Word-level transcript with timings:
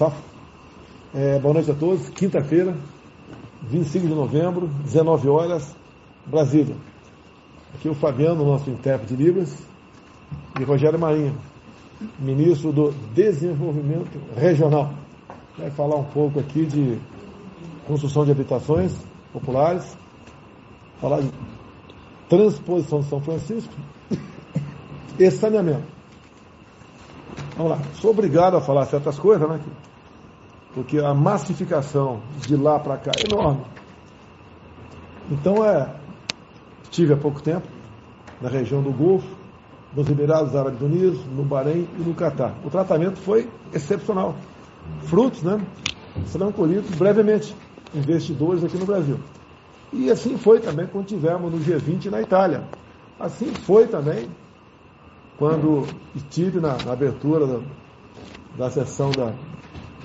Safra. 0.00 0.18
É, 1.14 1.38
boa 1.40 1.52
noite 1.52 1.70
a 1.70 1.74
todos. 1.74 2.08
Quinta-feira, 2.08 2.74
25 3.64 4.06
de 4.06 4.14
novembro, 4.14 4.66
19 4.82 5.28
horas, 5.28 5.76
Brasília. 6.24 6.74
Aqui 7.74 7.86
o 7.86 7.94
Fabiano, 7.94 8.42
nosso 8.42 8.70
intérprete 8.70 9.14
de 9.14 9.22
Libras, 9.22 9.54
e 10.58 10.64
Rogério 10.64 10.98
Marinho, 10.98 11.36
ministro 12.18 12.72
do 12.72 12.92
Desenvolvimento 13.14 14.18
Regional. 14.34 14.94
Vai 15.58 15.70
falar 15.70 15.96
um 15.96 16.04
pouco 16.04 16.40
aqui 16.40 16.64
de 16.64 16.98
construção 17.86 18.24
de 18.24 18.30
habitações 18.30 18.96
populares, 19.34 19.98
falar 20.98 21.20
de 21.20 21.30
transposição 22.26 23.00
de 23.00 23.06
São 23.06 23.20
Francisco 23.20 23.74
e 25.18 25.30
saneamento. 25.30 26.00
Vamos 27.54 27.72
lá. 27.72 27.78
Sou 27.96 28.12
obrigado 28.12 28.56
a 28.56 28.62
falar 28.62 28.86
certas 28.86 29.18
coisas, 29.18 29.46
né? 29.46 29.60
Porque 30.74 30.98
a 30.98 31.12
massificação 31.12 32.20
de 32.46 32.56
lá 32.56 32.78
para 32.78 32.96
cá 32.96 33.12
é 33.16 33.32
enorme. 33.32 33.62
Então 35.30 35.64
é. 35.64 35.88
Estive 36.84 37.12
há 37.12 37.16
pouco 37.16 37.40
tempo 37.40 37.66
na 38.40 38.48
região 38.48 38.82
do 38.82 38.90
Golfo, 38.90 39.28
nos 39.94 40.08
Emirados 40.08 40.56
Árabes 40.56 40.80
Unidos, 40.80 41.20
no 41.26 41.44
Bahrein 41.44 41.86
e 41.98 42.02
no 42.02 42.14
Catar. 42.14 42.54
O 42.64 42.70
tratamento 42.70 43.18
foi 43.18 43.48
excepcional. 43.72 44.34
Frutos, 45.02 45.42
né? 45.42 45.60
Serão 46.26 46.50
colhidos 46.50 46.90
brevemente. 46.96 47.54
Investidores 47.94 48.64
aqui 48.64 48.76
no 48.76 48.86
Brasil. 48.86 49.18
E 49.92 50.10
assim 50.10 50.38
foi 50.38 50.60
também 50.60 50.86
quando 50.86 51.06
tivemos 51.06 51.52
no 51.52 51.58
G20 51.58 52.10
na 52.10 52.20
Itália. 52.22 52.64
Assim 53.18 53.52
foi 53.54 53.86
também 53.86 54.28
quando 55.36 55.86
estive 56.14 56.60
na, 56.60 56.76
na 56.84 56.92
abertura 56.92 57.46
da, 57.46 57.60
da 58.56 58.70
sessão 58.70 59.10
da, 59.10 59.32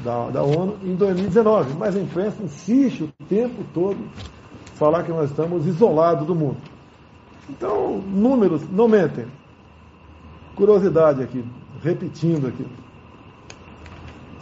da, 0.04 0.30
da, 0.30 0.44
ONU 0.44 0.78
em 0.84 0.96
2019. 0.96 1.74
Mas 1.74 1.96
a 1.96 2.00
imprensa 2.00 2.44
insiste 2.44 3.04
o 3.04 3.26
tempo 3.26 3.64
todo 3.74 3.98
falar 4.76 5.04
que 5.04 5.12
nós 5.12 5.30
estamos 5.30 5.66
isolados 5.66 6.26
do 6.28 6.36
mundo. 6.36 6.58
Então, 7.50 7.98
números 8.00 8.62
não 8.70 8.88
mentem. 8.88 9.26
Curiosidade 10.56 11.22
aqui, 11.22 11.44
repetindo 11.82 12.48
aqui. 12.48 12.66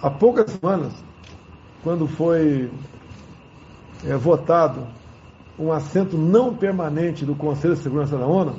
Há 0.02 0.10
poucas 0.10 0.52
semanas, 0.52 0.94
quando 1.84 2.08
foi 2.08 2.70
é, 4.06 4.16
votado 4.16 4.86
um 5.58 5.72
assento 5.72 6.18
não 6.18 6.54
permanente 6.56 7.26
do 7.26 7.36
Conselho 7.36 7.76
de 7.76 7.82
Segurança 7.82 8.18
da 8.18 8.26
ONU, 8.26 8.56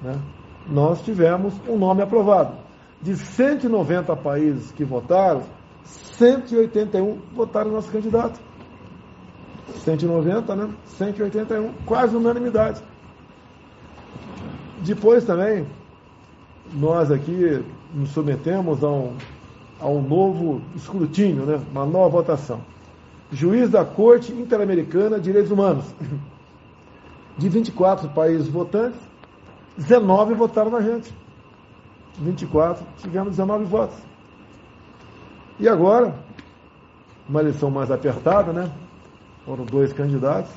né, 0.00 0.18
nós 0.68 1.02
tivemos 1.02 1.54
um 1.68 1.76
nome 1.76 2.02
aprovado. 2.02 2.54
De 3.02 3.16
190 3.16 4.14
países 4.16 4.70
que 4.72 4.84
votaram, 4.84 5.42
181 6.18 7.18
votaram 7.34 7.70
nosso 7.70 7.90
candidato. 7.90 8.40
190, 9.84 10.56
né? 10.56 10.68
181, 10.86 11.72
quase 11.86 12.16
unanimidade. 12.16 12.82
Depois 14.82 15.24
também, 15.24 15.66
nós 16.72 17.10
aqui 17.10 17.64
nos 17.94 18.10
submetemos 18.10 18.82
a 18.82 18.88
um, 18.88 19.16
a 19.80 19.86
um 19.86 20.02
novo 20.02 20.60
escrutínio, 20.74 21.44
né? 21.44 21.60
uma 21.72 21.86
nova 21.86 22.08
votação 22.08 22.60
juiz 23.32 23.70
da 23.70 23.84
Corte 23.84 24.32
Interamericana 24.32 25.16
de 25.16 25.24
Direitos 25.24 25.50
Humanos. 25.50 25.84
De 27.38 27.48
24 27.48 28.08
países 28.10 28.48
votantes, 28.48 28.98
19 29.78 30.34
votaram 30.34 30.70
na 30.70 30.80
gente. 30.80 31.14
24, 32.18 32.84
tivemos 32.98 33.30
19 33.30 33.64
votos. 33.64 33.96
E 35.60 35.68
agora, 35.68 36.14
uma 37.28 37.40
eleição 37.40 37.70
mais 37.70 37.90
apertada, 37.90 38.50
né? 38.50 38.72
Foram 39.44 39.66
dois 39.66 39.92
candidatos, 39.92 40.50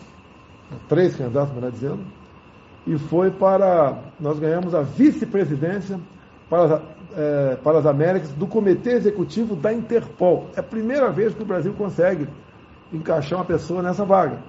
três 0.88 1.14
candidatos, 1.14 1.54
melhor 1.54 1.72
dizendo, 1.72 2.00
e 2.88 2.98
foi 2.98 3.30
para. 3.30 3.98
Nós 4.18 4.40
ganhamos 4.40 4.74
a 4.74 4.82
vice-presidência 4.82 6.00
para, 6.50 6.82
é, 7.18 7.58
para 7.58 7.80
as 7.80 7.86
Américas 7.86 8.32
do 8.32 8.48
Comitê 8.48 8.92
Executivo 8.92 9.58
da 9.58 9.74
Interpol. 9.74 10.50
É 10.56 10.62
a 10.62 10.64
primeira 10.64 11.12
vez 11.12 11.36
que 11.36 11.44
o 11.44 11.46
Brasil 11.46 11.74
consegue 11.74 12.26
encaixar 12.94 13.40
uma 13.40 13.46
pessoa 13.46 13.82
nessa 13.84 14.06
vaga. 14.06 14.40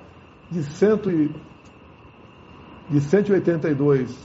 De, 0.49 0.63
cento 0.63 1.11
e, 1.11 1.35
de 2.89 3.01
182 3.01 4.17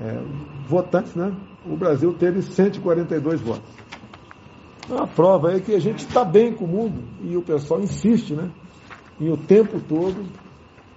é, 0.00 0.18
votantes, 0.66 1.14
né? 1.14 1.32
o 1.64 1.76
Brasil 1.76 2.12
teve 2.14 2.42
142 2.42 3.40
votos. 3.40 3.68
A 4.90 5.06
prova 5.06 5.52
é 5.52 5.60
que 5.60 5.74
a 5.74 5.80
gente 5.80 6.06
está 6.06 6.24
bem 6.24 6.52
com 6.52 6.64
o 6.64 6.68
mundo 6.68 7.02
e 7.22 7.36
o 7.36 7.42
pessoal 7.42 7.80
insiste 7.80 8.34
né? 8.34 8.50
em 9.20 9.30
o 9.30 9.36
tempo 9.36 9.80
todo 9.80 10.24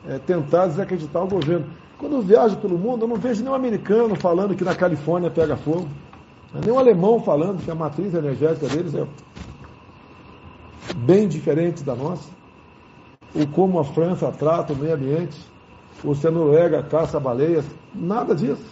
é, 0.08 0.20
tentar 0.20 0.68
desacreditar 0.68 1.24
o 1.24 1.28
governo. 1.28 1.66
Quando 1.98 2.16
eu 2.16 2.22
viajo 2.22 2.58
pelo 2.58 2.78
mundo, 2.78 3.04
eu 3.04 3.08
não 3.08 3.16
vejo 3.16 3.42
nenhum 3.42 3.56
americano 3.56 4.16
falando 4.16 4.56
que 4.56 4.64
na 4.64 4.76
Califórnia 4.76 5.32
pega 5.32 5.58
fogo, 5.58 5.88
nenhum 6.54 6.78
alemão 6.78 7.20
falando 7.22 7.64
que 7.64 7.72
a 7.72 7.76
matriz 7.76 8.14
energética 8.14 8.68
deles 8.68 8.94
é 8.94 9.06
bem 10.96 11.28
diferentes 11.28 11.82
da 11.82 11.96
nossa, 11.96 12.30
ou 13.36 13.48
como 13.48 13.80
a 13.80 13.84
França 13.84 14.32
trata 14.32 14.74
o 14.74 14.76
meio 14.76 14.94
ambiente, 14.94 15.38
ou 16.04 16.14
se 16.14 16.28
a 16.28 16.32
Noruega 16.32 16.84
caça 16.84 17.20
baleias, 17.20 17.66
nada 17.94 18.36
disso. 18.36 18.64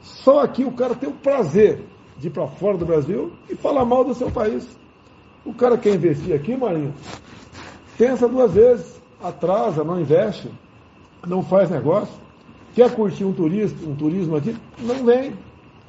Só 0.00 0.40
aqui 0.40 0.64
o 0.64 0.72
cara 0.72 0.94
tem 0.94 1.08
o 1.08 1.14
prazer 1.14 1.84
de 2.20 2.28
ir 2.28 2.30
para 2.30 2.46
fora 2.46 2.76
do 2.76 2.84
Brasil 2.84 3.32
e 3.48 3.56
falar 3.56 3.84
mal 3.84 4.04
do 4.04 4.14
seu 4.14 4.30
país. 4.30 4.68
O 5.44 5.54
cara 5.54 5.78
quer 5.78 5.94
investir 5.94 6.34
aqui, 6.34 6.54
Marinho, 6.54 6.94
pensa 7.96 8.28
duas 8.28 8.52
vezes, 8.52 9.00
atrasa, 9.22 9.82
não 9.82 9.98
investe, 9.98 10.50
não 11.26 11.42
faz 11.42 11.70
negócio. 11.70 12.14
Quer 12.74 12.94
curtir 12.94 13.24
um, 13.24 13.32
turista, 13.32 13.88
um 13.88 13.96
turismo 13.96 14.36
aqui? 14.36 14.54
Não 14.78 15.04
vem, 15.04 15.32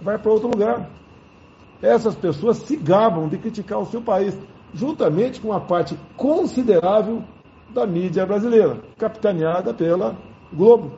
vai 0.01 0.17
para 0.17 0.31
outro 0.31 0.47
lugar. 0.47 0.89
Essas 1.81 2.15
pessoas 2.15 2.57
se 2.57 2.77
gabam 2.77 3.27
de 3.27 3.37
criticar 3.37 3.79
o 3.79 3.85
seu 3.85 4.01
país 4.01 4.35
juntamente 4.73 5.41
com 5.41 5.49
uma 5.49 5.59
parte 5.59 5.97
considerável 6.15 7.21
da 7.69 7.85
mídia 7.85 8.25
brasileira, 8.25 8.79
capitaneada 8.97 9.73
pela 9.73 10.15
Globo. 10.53 10.93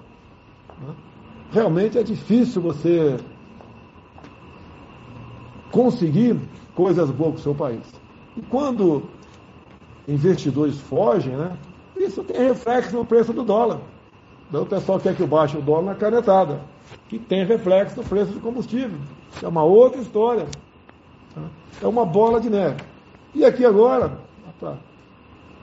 Realmente 1.52 1.98
é 1.98 2.04
difícil 2.04 2.62
você 2.62 3.18
conseguir 5.74 6.40
coisas 6.76 7.10
boas 7.10 7.32
para 7.32 7.40
o 7.40 7.44
seu 7.44 7.56
país. 7.56 7.82
E 8.38 8.42
quando 8.44 9.04
investidores 10.08 10.80
fogem, 10.80 11.36
né, 11.36 11.58
isso 11.98 12.24
tem 12.24 12.48
reflexo 12.48 12.96
no 12.96 13.04
preço 13.04 13.34
do 13.34 13.44
dólar. 13.44 13.80
Então 14.48 14.62
o 14.62 14.66
pessoal 14.68 15.00
quer 15.00 15.16
que 15.16 15.22
eu 15.22 15.28
baixe 15.28 15.58
o 15.58 15.62
dólar 15.62 15.82
na 15.82 15.96
canetada, 15.96 16.62
que 17.10 17.18
tem 17.18 17.44
reflexo 17.44 17.98
no 17.98 18.04
preço 18.04 18.34
do 18.34 18.40
combustível. 18.40 19.00
É 19.42 19.48
uma 19.48 19.64
outra 19.64 20.00
história. 20.00 20.46
É 21.82 21.88
uma 21.88 22.06
bola 22.06 22.40
de 22.40 22.52
neve. 22.52 22.78
E 23.34 23.44
aqui 23.44 23.66
agora, 23.66 24.20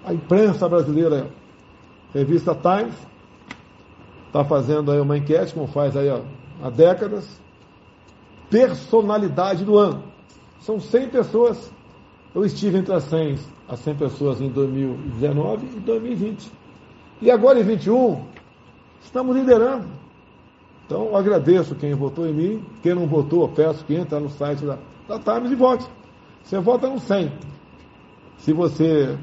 a 0.05 0.13
imprensa 0.13 0.69
brasileira, 0.69 1.31
revista 2.13 2.53
Times, 2.53 2.97
está 4.27 4.45
fazendo 4.45 4.91
aí 4.91 4.99
uma 4.99 5.17
enquete, 5.17 5.55
como 5.55 5.69
faz 5.69 5.97
aí 5.97 6.09
há 6.09 6.69
décadas, 6.69 7.41
personalidade 8.51 9.65
do 9.65 9.79
ano. 9.79 10.03
São 10.61 10.79
100 10.81 11.09
pessoas. 11.09 11.73
Eu 12.35 12.45
estive 12.45 12.79
entre 12.79 12.93
as 12.93 13.05
100, 13.05 13.39
as 13.69 13.81
100 13.81 13.95
pessoas 13.95 14.41
em 14.41 14.49
2019 14.49 15.67
e 15.77 15.81
2020. 15.81 16.51
E 17.23 17.31
agora 17.31 17.61
em 17.61 17.63
21, 17.63 18.25
estamos 19.03 19.37
liderando. 19.37 19.87
Então, 20.87 21.07
eu 21.07 21.17
agradeço 21.17 21.75
quem 21.75 21.95
votou 21.95 22.27
em 22.27 22.33
mim. 22.33 22.65
Quem 22.83 22.95
não 22.95 23.07
votou, 23.07 23.43
eu 23.43 23.49
peço 23.49 23.85
que 23.85 23.95
entre 23.95 24.19
no 24.19 24.29
site 24.29 24.65
da, 24.65 24.79
da 25.07 25.19
Times 25.19 25.53
e 25.53 25.55
vote. 25.55 25.87
Você 26.43 26.59
vota 26.59 26.89
no 26.89 26.99
100 26.99 27.33
se 28.39 28.53
você 28.53 29.19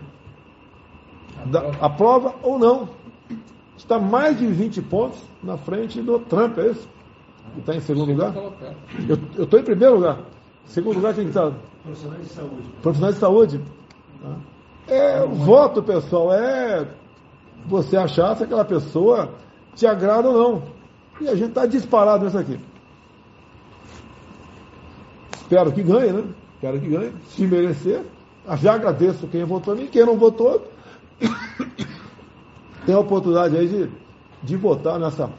aprova 1.82 2.36
ou 2.42 2.58
não. 2.58 2.90
Está 3.78 4.00
mais 4.00 4.38
de 4.40 4.48
20 4.48 4.82
pontos 4.84 5.20
na 5.44 5.58
frente 5.58 6.02
do 6.02 6.20
Trump, 6.20 6.58
é 6.58 6.72
isso? 6.72 6.88
Que 7.54 7.60
está 7.60 7.76
em 7.76 7.82
segundo 7.82 8.12
lugar? 8.12 8.34
Eu 9.08 9.44
estou 9.44 9.60
em 9.60 9.64
primeiro 9.64 9.96
lugar. 9.96 10.20
Segundo 10.66 10.96
lugar, 10.96 11.14
quem 11.14 11.28
está? 11.28 11.52
Profissionais 11.84 12.22
de 12.22 12.34
saúde. 12.34 12.64
Profissionais 12.82 13.16
de 13.16 13.22
saúde. 13.22 13.62
É, 14.88 15.24
o 15.24 15.34
voto, 15.34 15.82
pessoal, 15.84 16.34
é 16.34 16.88
você 17.66 17.98
achar 17.98 18.36
se 18.36 18.44
aquela 18.44 18.66
pessoa 18.66 19.30
te 19.76 19.86
agrada 19.86 20.30
ou 20.30 20.38
não. 20.38 20.64
E 21.20 21.28
a 21.28 21.36
gente 21.36 21.50
está 21.50 21.66
disparado 21.66 22.26
nisso 22.26 22.38
aqui. 22.38 22.60
Espero 25.36 25.72
que 25.72 25.82
ganhe, 25.82 26.12
né? 26.12 26.24
Espero 26.56 26.80
que 26.80 26.88
ganhe. 26.88 27.14
Se 27.30 27.48
merecer, 27.48 28.02
já 28.56 28.74
agradeço 28.74 29.28
quem 29.28 29.44
votou 29.44 29.76
em 29.76 29.82
mim, 29.82 29.88
quem 29.88 30.06
não 30.06 30.18
votou, 30.18 30.68
tem 32.86 32.96
a 32.96 33.00
oportunidade 33.00 33.58
aí 33.58 33.68
de, 33.68 33.90
de 34.44 34.56
votar 34.56 35.00
nessa 35.00 35.30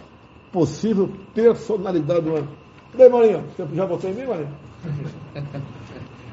possível 0.52 1.10
personalidade 1.34 2.22
do 2.22 2.36
ano. 2.36 2.48
E 2.96 3.02
aí, 3.02 3.08
Marinho, 3.08 3.44
você 3.56 3.66
já 3.74 3.84
votou 3.84 4.10
em 4.10 4.14
mim, 4.14 4.26
Marinho? 4.26 4.48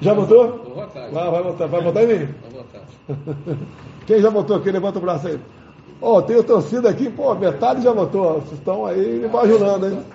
Já 0.02 0.14
votou? 0.14 0.58
Vou 0.64 0.76
votar. 0.76 1.10
Vai, 1.12 1.32
vai 1.32 1.44
votar. 1.44 1.68
Vai 1.68 1.82
votar 1.82 2.04
em 2.04 2.08
mim? 2.08 2.28
Vou 2.52 2.62
votar. 2.62 2.82
Quem 4.06 4.22
já 4.22 4.30
votou 4.30 4.58
aqui? 4.58 4.72
Levanta 4.72 5.00
o 5.00 5.02
braço 5.02 5.28
aí. 5.28 5.40
Ó, 6.02 6.18
oh, 6.18 6.22
tenho 6.22 6.44
torcida 6.44 6.90
aqui, 6.90 7.10
pô, 7.10 7.34
metade 7.36 7.82
já 7.82 7.94
votou. 7.94 8.34
Vocês 8.42 8.60
estão 8.60 8.86
aí 8.86 9.28
bajulando, 9.32 9.88
hein? 9.88 10.00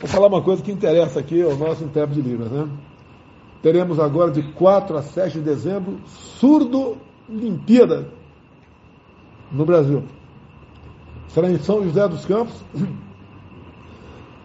Vou 0.00 0.08
falar 0.08 0.28
uma 0.28 0.40
coisa 0.40 0.62
que 0.62 0.72
interessa 0.72 1.20
aqui 1.20 1.42
ao 1.42 1.56
nosso 1.56 1.84
intérprete 1.84 2.22
de 2.22 2.28
Libras, 2.30 2.50
né? 2.50 2.66
Teremos 3.62 4.00
agora 4.00 4.30
de 4.30 4.42
4 4.52 4.96
a 4.96 5.02
7 5.02 5.34
de 5.34 5.40
dezembro 5.44 5.98
Surdo 6.06 6.96
Olimpíada 7.28 8.08
no 9.50 9.64
Brasil. 9.64 10.04
Será 11.28 11.50
em 11.50 11.58
São 11.58 11.82
José 11.84 12.06
dos 12.08 12.24
Campos. 12.24 12.64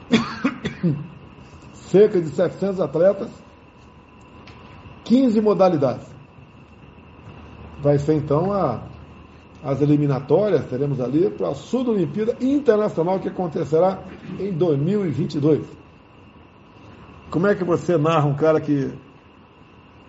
Cerca 1.74 2.22
de 2.22 2.30
700 2.30 2.80
atletas, 2.80 3.30
15 5.04 5.42
modalidades. 5.42 6.08
Vai 7.82 7.98
ser 8.00 8.16
então 8.16 8.52
a, 8.52 8.82
as 9.64 9.82
eliminatórias, 9.82 10.66
teremos 10.66 11.00
ali 11.00 11.30
para 11.30 11.50
a 11.50 11.56
Sul 11.56 11.90
Olimpíada 11.90 12.36
Internacional 12.42 13.20
que 13.20 13.30
acontecerá 13.30 14.00
em 14.40 14.52
2022. 14.52 15.66
Como 17.30 17.48
é 17.48 17.56
que 17.56 17.64
você 17.64 17.98
narra 17.98 18.26
um 18.26 18.36
cara 18.36 18.60
que 18.62 18.92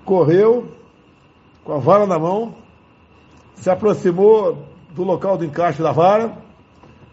correu 0.04 0.68
com 1.64 1.72
a 1.72 1.78
vara 1.78 2.06
na 2.06 2.18
mão, 2.18 2.54
se 3.56 3.68
aproximou 3.68 4.64
do 4.96 5.04
local 5.04 5.36
do 5.36 5.44
encaixe 5.44 5.82
da 5.82 5.92
vara, 5.92 6.38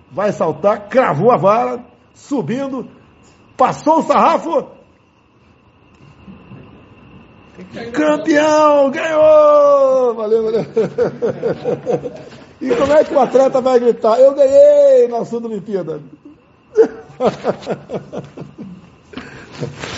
vai 0.09 0.31
saltar, 0.31 0.87
cravou 0.87 1.31
a 1.31 1.37
vara, 1.37 1.83
subindo, 2.13 2.87
passou 3.57 3.99
o 3.99 4.03
sarrafo. 4.03 4.71
Campeão! 7.91 8.89
Ganhou! 8.89 10.15
Valeu, 10.15 10.43
valeu. 10.45 10.63
E 12.61 12.73
como 12.77 12.93
é 12.93 13.03
que 13.03 13.13
o 13.13 13.19
atleta 13.19 13.59
vai 13.59 13.77
gritar? 13.77 14.17
Eu 14.21 14.33
ganhei 14.33 15.09
na 15.09 15.25
Sul 15.25 15.43
Olimpíada. 15.43 15.99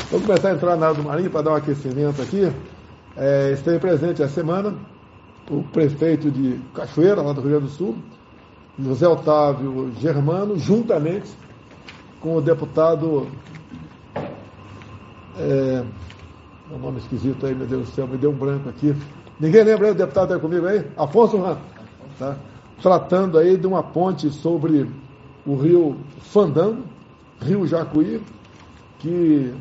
Vamos 0.10 0.26
começar 0.26 0.50
a 0.50 0.54
entrar 0.54 0.76
na 0.76 0.92
do 0.92 1.04
Marinho 1.04 1.30
para 1.30 1.44
dar 1.44 1.52
um 1.52 1.56
aquecimento 1.58 2.20
aqui. 2.24 2.52
É, 3.16 3.52
esteve 3.52 3.78
presente 3.78 4.24
essa 4.24 4.34
semana 4.34 4.74
o 5.50 5.64
prefeito 5.64 6.32
de 6.32 6.60
Cachoeira, 6.74 7.22
lá 7.22 7.34
do 7.34 7.42
Rio 7.42 7.52
Grande 7.52 7.66
do 7.66 7.72
Sul, 7.72 7.96
José 8.80 9.08
Otávio 9.08 9.92
Germano, 10.00 10.58
juntamente 10.58 11.30
com 12.20 12.38
o 12.38 12.42
deputado. 12.42 13.28
É, 15.38 15.84
um 16.72 16.78
nome 16.80 17.00
esquisito 17.00 17.46
aí, 17.46 17.54
meu 17.54 17.68
Deus 17.68 17.90
do 17.90 17.94
céu, 17.94 18.08
me 18.08 18.18
deu 18.18 18.32
um 18.32 18.36
branco 18.36 18.70
aqui. 18.70 18.96
Ninguém 19.40 19.64
lembra 19.64 19.88
aí, 19.88 19.92
o 19.92 19.96
deputado 19.96 20.34
está 20.34 20.40
comigo 20.40 20.66
aí? 20.66 20.86
Afonso 20.98 21.38
Ram. 21.38 21.58
Tá? 22.18 22.36
Tratando 22.82 23.38
aí 23.38 23.58
de 23.58 23.68
uma 23.68 23.84
ponte 23.84 24.30
sobre 24.30 24.90
o 25.46 25.56
rio 25.56 25.98
Fandango, 26.20 26.84
rio 27.42 27.68
Jacuí, 27.68 28.22
que 29.00 29.54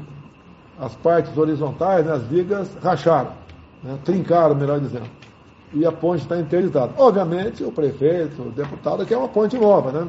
as 0.79 0.95
partes 0.97 1.37
horizontais, 1.37 2.07
né, 2.07 2.13
as 2.13 2.23
vigas, 2.23 2.71
racharam, 2.83 3.33
né, 3.83 3.99
trincaram, 4.05 4.55
melhor 4.55 4.81
dizendo. 4.81 5.24
E 5.75 5.85
a 5.85 5.91
ponte 5.91 6.23
está 6.23 6.39
interditada. 6.39 6.93
Obviamente, 6.97 7.65
o 7.65 7.73
prefeito, 7.73 8.43
o 8.43 8.51
deputado, 8.51 9.05
quer 9.05 9.17
uma 9.17 9.29
ponte 9.29 9.59
nova, 9.59 9.91
né? 9.91 10.09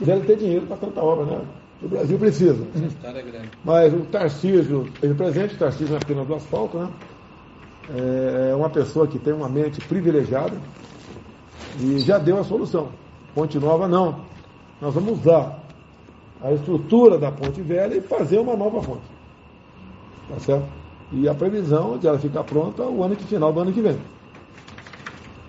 E 0.00 0.04
deve 0.04 0.26
ter 0.26 0.36
dinheiro 0.36 0.66
para 0.66 0.76
tanta 0.76 1.02
obra, 1.02 1.24
né? 1.26 1.40
O 1.82 1.88
Brasil 1.88 2.16
precisa. 2.18 2.64
É 2.76 3.42
Mas 3.64 3.92
o 3.92 4.00
Tarcísio, 4.00 4.88
ele 5.02 5.14
presente, 5.14 5.54
o 5.54 5.58
Tarcísio 5.58 5.88
não 5.88 5.96
é 5.96 6.00
apenas 6.00 6.26
do 6.26 6.34
asfalto, 6.34 6.78
né? 6.78 6.88
É 8.50 8.54
uma 8.54 8.70
pessoa 8.70 9.08
que 9.08 9.18
tem 9.18 9.32
uma 9.32 9.48
mente 9.48 9.80
privilegiada 9.80 10.56
e 11.80 11.98
já 11.98 12.18
deu 12.18 12.38
a 12.38 12.44
solução. 12.44 12.88
Ponte 13.34 13.58
nova 13.58 13.88
não. 13.88 14.20
Nós 14.80 14.94
vamos 14.94 15.20
usar 15.20 15.58
a 16.40 16.52
estrutura 16.52 17.18
da 17.18 17.32
ponte 17.32 17.60
velha 17.60 17.94
e 17.96 18.00
fazer 18.00 18.38
uma 18.38 18.56
nova 18.56 18.80
ponte. 18.80 19.02
Tá 20.28 20.38
certo? 20.38 20.81
E 21.12 21.28
a 21.28 21.34
previsão 21.34 21.98
de 21.98 22.06
ela 22.06 22.18
ficar 22.18 22.42
pronta 22.44 22.82
o 22.84 23.04
ano 23.04 23.14
que 23.14 23.24
final 23.24 23.52
do 23.52 23.60
ano 23.60 23.72
que 23.72 23.80
vem. 23.80 23.98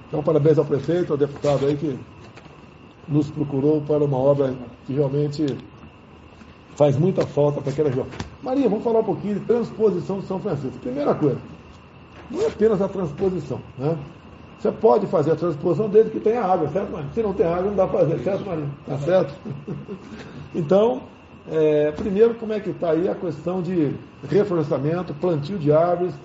Então, 0.07 0.21
parabéns 0.21 0.57
ao 0.57 0.65
prefeito, 0.65 1.13
ao 1.13 1.18
deputado 1.18 1.65
aí 1.65 1.75
que 1.75 1.98
nos 3.07 3.30
procurou 3.31 3.81
para 3.81 4.04
uma 4.04 4.18
obra 4.18 4.54
que 4.86 4.94
realmente 4.94 5.45
faz 6.75 6.98
muita 6.98 7.25
falta 7.25 7.62
para 7.62 7.71
aquela 7.71 7.89
região. 7.89 8.06
Maria, 8.42 8.68
vamos 8.68 8.83
falar 8.83 9.00
um 9.00 9.04
pouquinho 9.04 9.39
de 9.39 9.45
transposição 9.45 10.19
de 10.19 10.25
São 10.25 10.39
Francisco. 10.39 10.77
Primeira 10.80 11.15
coisa, 11.15 11.38
não 12.30 12.42
é 12.42 12.48
apenas 12.48 12.81
a 12.81 12.88
transposição, 12.88 13.60
né? 13.77 13.98
Você 14.60 14.71
pode 14.71 15.07
fazer 15.07 15.31
a 15.31 15.36
transposição 15.36 15.89
desde 15.89 16.12
que 16.12 16.19
tenha 16.19 16.42
água, 16.42 16.69
certo, 16.69 16.92
Maria? 16.92 17.10
Se 17.13 17.21
não 17.21 17.33
tem 17.33 17.45
água, 17.45 17.63
não 17.63 17.75
dá 17.75 17.88
para 17.88 18.00
fazer, 18.00 18.19
certo, 18.19 18.45
Maria? 18.45 18.65
Tá 18.86 18.98
certo? 18.98 19.33
então, 20.56 21.01
é, 21.51 21.91
primeiro, 21.91 22.35
como 22.35 22.53
é 22.53 22.59
que 22.59 22.69
está 22.69 22.91
aí 22.91 23.07
a 23.07 23.15
questão 23.15 23.61
de 23.61 23.93
reflorestamento, 24.29 25.13
plantio 25.15 25.57
de 25.57 25.71
árvores 25.71 26.15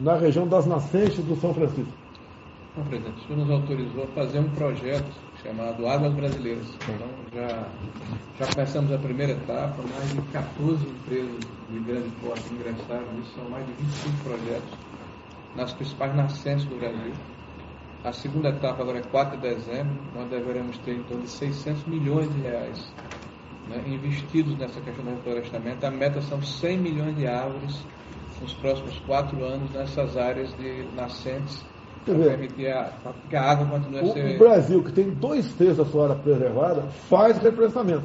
na 0.00 0.16
região 0.16 0.48
das 0.48 0.66
nascentes 0.66 1.22
do 1.24 1.36
São 1.36 1.52
Francisco? 1.52 1.92
Bom, 2.74 2.84
presidente, 2.84 3.16
o 3.18 3.26
senhor 3.26 3.38
nos 3.38 3.50
autorizou 3.50 4.04
a 4.04 4.06
fazer 4.08 4.38
um 4.38 4.50
projeto 4.50 5.10
chamado 5.42 5.86
Águas 5.86 6.14
Brasileiras. 6.14 6.66
Então, 6.74 7.08
já, 7.34 7.66
já 8.38 8.52
começamos 8.52 8.92
a 8.92 8.98
primeira 8.98 9.32
etapa, 9.32 9.76
mais 9.94 10.10
de 10.10 10.22
14 10.32 10.86
empresas 10.86 11.38
de 11.70 11.78
grande 11.80 12.10
porte 12.22 12.52
ingressaram 12.52 13.12
nisso, 13.14 13.32
são 13.34 13.48
mais 13.50 13.66
de 13.66 13.72
25 13.72 14.24
projetos 14.24 14.78
nas 15.54 15.72
principais 15.72 16.14
nascentes 16.16 16.64
do 16.66 16.76
Brasil. 16.76 17.12
A 18.04 18.12
segunda 18.12 18.50
etapa 18.50 18.82
agora 18.82 18.98
é 18.98 19.02
4 19.02 19.38
de 19.38 19.48
dezembro, 19.48 19.96
nós 20.14 20.28
deveremos 20.28 20.78
ter 20.78 20.96
em 20.96 21.02
torno 21.04 21.24
de 21.24 21.30
600 21.30 21.84
milhões 21.86 22.32
de 22.32 22.40
reais 22.40 22.92
né, 23.68 23.82
investidos 23.86 24.56
nessa 24.58 24.80
questão 24.80 25.04
do 25.04 25.10
reflorestamento. 25.10 25.84
A 25.86 25.90
meta 25.90 26.20
são 26.22 26.42
100 26.42 26.78
milhões 26.78 27.16
de 27.16 27.26
árvores 27.26 27.84
nos 28.40 28.52
próximos 28.54 28.98
quatro 29.00 29.42
anos 29.44 29.70
nessas 29.72 30.16
áreas 30.16 30.54
de 30.56 30.84
nascentes 30.94 31.64
para 32.04 32.14
permitir 32.14 32.68
a, 32.68 32.92
que 33.28 33.36
a 33.36 33.42
água 33.42 33.66
continue 33.66 34.00
o, 34.00 34.10
a 34.10 34.12
ser... 34.12 34.36
O 34.36 34.38
Brasil, 34.38 34.82
que 34.84 34.92
tem 34.92 35.10
dois 35.10 35.52
terços 35.54 35.78
da 35.78 35.84
sua 35.84 36.04
área 36.04 36.16
preservada, 36.16 36.82
faz 37.08 37.38
reflorestamento. 37.38 38.04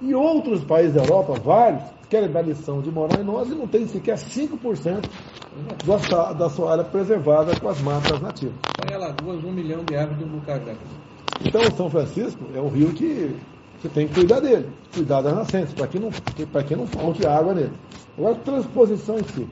E 0.00 0.14
outros 0.14 0.64
países 0.64 0.94
da 0.94 1.02
Europa, 1.02 1.34
vários, 1.34 1.82
querem 2.10 2.30
dar 2.30 2.42
lição 2.42 2.82
de 2.82 2.90
moral 2.90 3.20
em 3.20 3.24
nós 3.24 3.48
e 3.48 3.54
não 3.54 3.66
tem 3.66 3.86
sequer 3.86 4.16
5% 4.16 5.08
da, 5.84 6.32
da 6.32 6.50
sua 6.50 6.72
área 6.72 6.84
preservada 6.84 7.58
com 7.58 7.68
as 7.68 7.80
matas 7.80 8.20
nativas. 8.20 8.56
Em 8.88 8.94
Alagoas, 8.94 9.42
um 9.44 9.52
milhão 9.52 9.84
de 9.84 9.96
árvores 9.96 10.18
do 10.18 10.26
Bucajá. 10.26 10.74
Então, 11.44 11.62
o 11.62 11.76
São 11.76 11.90
Francisco 11.90 12.44
é 12.54 12.60
um 12.60 12.68
rio 12.68 12.92
que 12.92 13.36
você 13.86 13.88
tem 13.88 14.08
que 14.08 14.14
cuidar 14.14 14.40
dele, 14.40 14.68
cuidar 14.92 15.22
das 15.22 15.34
nascentes, 15.34 15.74
para 15.74 15.86
que, 15.86 15.98
não, 15.98 16.10
que 16.10 16.76
não 16.76 16.86
falte 16.86 17.26
água 17.26 17.54
nele. 17.54 17.72
Agora, 18.18 18.34
transposição 18.36 19.18
em 19.18 19.24
si. 19.24 19.46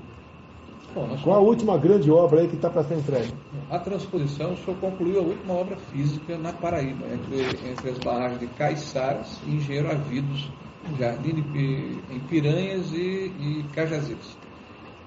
Bom, 0.95 1.17
Qual 1.25 1.37
a 1.37 1.41
última 1.41 1.77
grande 1.77 2.11
obra 2.11 2.41
aí 2.41 2.49
que 2.49 2.55
está 2.55 2.71
para 2.71 2.85
ser 2.85 2.97
entregue? 2.97 3.33
A 3.71 3.79
transposição, 3.79 4.53
o 4.53 4.57
senhor 4.57 4.77
concluiu 4.79 5.19
a 5.19 5.23
última 5.23 5.55
obra 5.55 5.77
física 5.77 6.39
na 6.39 6.53
Paraíba, 6.53 7.05
entre, 7.13 7.69
entre 7.69 7.91
as 7.91 7.99
barragens 7.99 8.41
de 8.41 8.47
Caiçaras 8.47 9.41
e 9.47 9.57
Engenheiro 9.57 9.91
Avidos, 9.91 10.51
Jardim 10.99 11.43
de, 11.53 11.99
em 12.11 12.21
Piranhas 12.29 12.93
e, 12.93 13.33
e 13.41 13.65
Cajazeiras. 13.75 14.37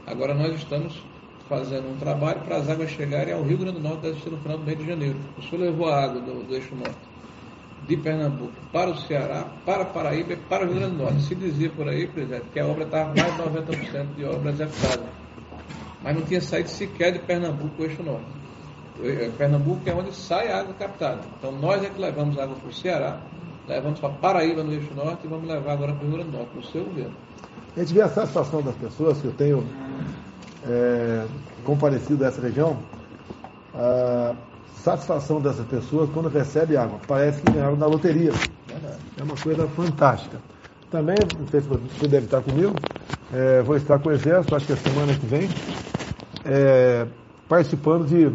Agora 0.06 0.34
nós 0.34 0.56
estamos 0.56 1.02
fazendo 1.48 1.90
um 1.90 1.98
trabalho 1.98 2.42
para 2.42 2.58
as 2.58 2.70
águas 2.70 2.90
chegarem 2.90 3.34
ao 3.34 3.44
Rio 3.44 3.58
Grande 3.58 3.80
do 3.80 3.84
Norte 3.84 4.08
no 4.30 4.38
final 4.38 4.58
do 4.58 4.66
mês 4.66 4.78
de 4.78 4.86
janeiro. 4.86 5.18
O 5.38 5.42
senhor 5.42 5.62
levou 5.62 5.88
a 5.88 6.04
água 6.04 6.20
do, 6.20 6.44
do 6.44 6.54
eixo 6.54 6.76
norte 6.76 6.98
de 7.88 7.96
Pernambuco 7.96 8.54
para 8.72 8.92
o 8.92 8.98
Ceará, 8.98 9.46
para 9.66 9.86
Paraíba 9.86 10.34
e 10.34 10.36
para 10.36 10.66
o 10.66 10.68
Rio 10.68 10.80
Grande 10.80 10.96
do 10.98 11.04
Norte. 11.04 11.22
Se 11.22 11.36
dizia 11.36 11.70
por 11.70 11.88
aí, 11.88 12.08
presidente, 12.08 12.46
que 12.52 12.60
a 12.60 12.66
obra 12.66 12.84
estava 12.84 13.14
mais 13.16 13.36
de 13.36 13.42
90% 13.42 14.16
de 14.16 14.26
obra 14.26 14.52
executada. 14.52 15.04
Mas 16.04 16.16
não 16.16 16.22
tinha 16.24 16.42
saído 16.42 16.70
sequer 16.70 17.14
de 17.14 17.20
Pernambuco 17.20 17.82
o 17.82 17.86
eixo 17.86 18.04
norte. 18.04 18.26
Eh, 19.04 19.32
Pernambuco 19.38 19.82
é 19.90 19.94
onde 19.94 20.14
sai 20.14 20.52
a 20.52 20.60
água 20.60 20.74
captada. 20.74 21.22
Então 21.38 21.52
nós 21.52 21.84
é 21.84 21.90
que 21.90 22.00
levamos 22.00 22.38
água 22.38 22.56
para 22.56 22.70
o 22.70 22.74
Ceará, 22.74 23.22
levamos 23.68 24.00
para 24.00 24.10
Paraíba 24.10 24.64
no 24.64 24.74
eixo 24.74 24.94
norte 24.94 25.26
e 25.26 25.28
vamos 25.28 25.48
levar 25.48 25.74
agora 25.74 25.94
para 25.94 26.06
o 26.06 26.08
Rio 26.08 26.18
Grande 26.18 26.32
do 26.32 26.38
Norte, 26.38 26.56
no 26.56 26.64
seu 26.64 26.84
governo. 26.84 27.16
A 27.76 27.80
gente 27.80 27.94
vê 27.94 28.02
a 28.02 28.10
satisfação 28.10 28.62
das 28.62 28.76
pessoas 28.76 29.20
que 29.22 29.26
eu 29.26 29.34
tenho 29.34 29.64
é, 30.68 31.26
comparecido 31.64 32.26
a 32.26 32.28
essa 32.28 32.42
região. 32.42 32.80
A, 33.74 34.36
satisfação 34.88 35.42
dessas 35.42 35.66
pessoas 35.66 36.10
quando 36.14 36.30
recebe 36.30 36.78
água. 36.78 37.00
Parece 37.06 37.42
que 37.42 37.52
ganharam 37.52 37.76
na 37.76 37.86
loteria. 37.86 38.32
É 39.20 39.24
uma 39.24 39.36
coisa 39.36 39.68
fantástica. 39.68 40.38
Também, 40.90 41.18
não 41.38 41.46
sei 41.48 41.60
se 41.60 41.68
você 41.68 42.08
deve 42.08 42.26
estar 42.26 42.42
comigo, 42.42 42.74
é, 43.34 43.62
vou 43.62 43.76
estar 43.76 44.00
com 44.00 44.08
o 44.08 44.12
Exército, 44.14 44.56
acho 44.56 44.66
que 44.66 44.72
é 44.72 44.76
semana 44.78 45.14
que 45.14 45.26
vem, 45.26 45.50
é, 46.46 47.06
participando 47.50 48.08
de, 48.08 48.32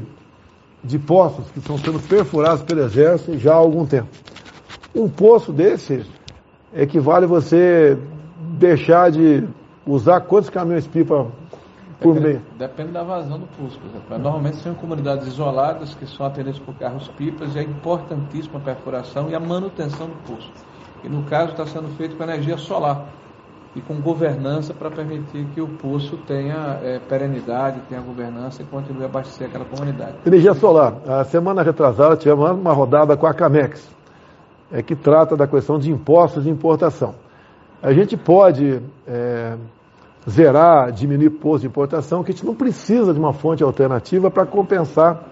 de 0.84 0.98
poços 0.98 1.50
que 1.52 1.60
estão 1.60 1.78
sendo 1.78 1.98
perfurados 2.00 2.62
pelo 2.64 2.82
Exército 2.82 3.38
já 3.38 3.52
há 3.52 3.56
algum 3.56 3.86
tempo. 3.86 4.08
Um 4.94 5.08
poço 5.08 5.50
desse 5.50 6.04
equivale 6.74 7.24
você 7.24 7.96
deixar 8.58 9.10
de 9.10 9.48
usar 9.86 10.20
quantos 10.20 10.50
caminhões-pipa 10.50 11.28
por 12.02 12.14
Depende, 12.14 12.40
depende 12.58 12.92
da 12.92 13.02
vazão 13.02 13.38
do 13.38 13.46
exemplo. 13.64 14.18
Normalmente 14.18 14.56
são 14.56 14.74
comunidades 14.74 15.26
isoladas 15.26 15.94
que 15.94 16.06
são 16.06 16.26
atendidas 16.26 16.58
por 16.58 16.74
carros-pipas 16.74 17.54
e 17.54 17.58
é 17.58 17.62
importantíssima 17.62 18.58
a 18.58 18.62
perfuração 18.62 19.30
e 19.30 19.34
a 19.34 19.40
manutenção 19.40 20.06
do 20.06 20.16
poço. 20.26 20.50
E 21.04 21.08
no 21.08 21.22
caso 21.24 21.52
está 21.52 21.66
sendo 21.66 21.88
feito 21.96 22.16
com 22.16 22.22
energia 22.22 22.56
solar 22.56 23.06
e 23.74 23.80
com 23.80 23.94
governança 24.00 24.74
para 24.74 24.90
permitir 24.90 25.46
que 25.54 25.60
o 25.60 25.66
poço 25.66 26.16
tenha 26.26 26.78
é, 26.82 26.98
perenidade, 26.98 27.80
tenha 27.88 28.00
governança 28.00 28.62
e 28.62 28.64
continue 28.66 29.02
a 29.02 29.06
abastecer 29.06 29.48
aquela 29.48 29.64
comunidade. 29.64 30.14
Energia 30.26 30.54
solar. 30.54 30.94
A 31.06 31.24
semana 31.24 31.62
retrasada 31.62 32.16
tivemos 32.16 32.50
uma 32.50 32.72
rodada 32.72 33.16
com 33.16 33.26
a 33.26 33.32
Camex, 33.32 33.88
é, 34.70 34.82
que 34.82 34.94
trata 34.94 35.36
da 35.36 35.46
questão 35.46 35.78
de 35.78 35.90
impostos 35.90 36.44
de 36.44 36.50
importação. 36.50 37.14
A 37.82 37.92
gente 37.92 38.16
pode 38.16 38.80
é, 39.06 39.56
zerar, 40.28 40.92
diminuir 40.92 41.26
imposto 41.26 41.62
de 41.62 41.66
importação, 41.66 42.22
que 42.22 42.30
a 42.30 42.34
gente 42.34 42.46
não 42.46 42.54
precisa 42.54 43.12
de 43.12 43.18
uma 43.18 43.32
fonte 43.32 43.62
alternativa 43.62 44.30
para 44.30 44.46
compensar 44.46 45.24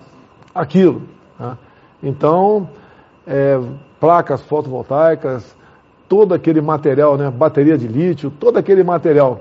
aquilo. 0.54 1.02
Tá? 1.38 1.56
Então, 2.02 2.68
é, 3.26 3.60
placas 4.00 4.42
fotovoltaicas, 4.42 5.56
todo 6.08 6.34
aquele 6.34 6.60
material, 6.60 7.16
né, 7.16 7.30
bateria 7.30 7.78
de 7.78 7.86
lítio, 7.86 8.30
todo 8.30 8.56
aquele 8.56 8.82
material 8.82 9.40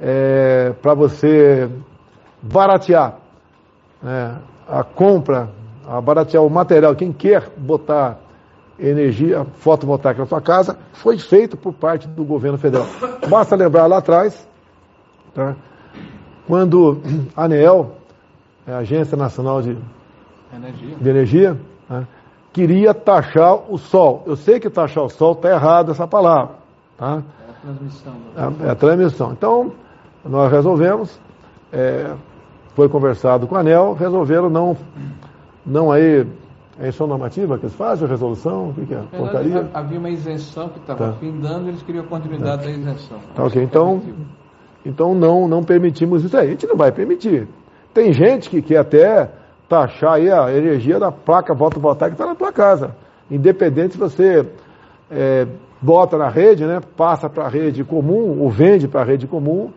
é, 0.00 0.72
para 0.80 0.94
você 0.94 1.68
baratear 2.40 3.16
né, 4.02 4.36
a 4.66 4.82
compra, 4.82 5.50
a 5.86 6.00
baratear 6.00 6.42
o 6.42 6.48
material, 6.48 6.94
quem 6.94 7.12
quer 7.12 7.50
botar 7.56 8.18
energia 8.78 9.44
fotovoltaica 9.56 10.20
na 10.20 10.26
sua 10.26 10.40
casa, 10.40 10.78
foi 10.94 11.18
feito 11.18 11.56
por 11.56 11.74
parte 11.74 12.08
do 12.08 12.24
governo 12.24 12.56
federal. 12.56 12.86
Basta 13.28 13.54
lembrar 13.54 13.86
lá 13.86 13.98
atrás, 13.98 14.48
tá, 15.34 15.54
quando 16.46 17.00
a 17.36 17.44
ANEEL, 17.44 17.92
a 18.66 18.78
Agência 18.78 19.16
Nacional 19.16 19.62
de 19.62 19.76
Energia. 20.54 20.96
de 21.00 21.08
Energia, 21.08 21.56
né, 21.88 22.06
queria 22.52 22.92
taxar 22.92 23.54
o 23.72 23.78
sol. 23.78 24.24
Eu 24.26 24.36
sei 24.36 24.58
que 24.58 24.68
taxar 24.68 25.04
o 25.04 25.08
sol 25.08 25.32
está 25.32 25.50
errado 25.50 25.92
essa 25.92 26.06
palavra. 26.06 26.56
Tá? 26.96 27.22
É 27.46 27.50
a 27.50 27.54
transmissão. 27.62 28.12
É, 28.36 28.66
é 28.66 28.70
a 28.70 28.74
transmissão. 28.74 29.32
Então, 29.32 29.72
nós 30.24 30.50
resolvemos, 30.50 31.18
é, 31.72 32.12
foi 32.74 32.88
conversado 32.88 33.46
com 33.46 33.56
a 33.56 33.60
ANEL, 33.60 33.94
resolveram 33.98 34.50
não, 34.50 34.76
não 35.64 35.90
aí, 35.92 36.26
é 36.78 36.88
isso 36.88 37.06
normativa 37.06 37.58
que 37.58 37.66
eles 37.66 37.76
fazem, 37.76 38.06
a 38.06 38.10
resolução, 38.10 38.70
o 38.70 38.74
que, 38.74 38.86
que 38.86 38.94
é? 38.94 39.02
Verdade? 39.12 39.68
Havia 39.72 39.98
uma 39.98 40.10
isenção 40.10 40.68
que 40.68 40.78
estava 40.78 41.08
Tá. 41.08 41.12
findando 41.20 41.68
eles 41.68 41.82
queriam 41.82 42.04
a 42.04 42.06
continuidade 42.08 42.64
da 42.64 42.70
isenção. 42.70 43.18
Tá 43.34 43.44
ok, 43.44 43.62
então, 43.62 44.02
então 44.84 45.14
não, 45.14 45.46
não 45.46 45.62
permitimos 45.62 46.24
isso 46.24 46.36
aí. 46.36 46.48
A 46.48 46.50
gente 46.50 46.66
não 46.66 46.76
vai 46.76 46.92
permitir. 46.92 47.46
Tem 47.92 48.12
gente 48.12 48.48
que 48.48 48.62
quer 48.62 48.78
até 48.78 49.30
taxar 49.68 50.14
aí 50.14 50.30
a 50.30 50.52
energia 50.52 50.98
da 50.98 51.12
placa 51.12 51.54
fotovoltaica 51.54 52.14
que 52.14 52.20
está 52.20 52.26
na 52.26 52.34
tua 52.34 52.52
casa. 52.52 52.94
Independente 53.30 53.92
se 53.92 53.98
você 53.98 54.46
é, 55.10 55.46
bota 55.80 56.16
na 56.16 56.28
rede, 56.28 56.64
né, 56.64 56.80
passa 56.96 57.28
para 57.28 57.44
a 57.44 57.48
rede 57.48 57.84
comum 57.84 58.40
ou 58.40 58.50
vende 58.50 58.88
para 58.88 59.02
a 59.02 59.04
rede 59.04 59.26
comum 59.26 59.70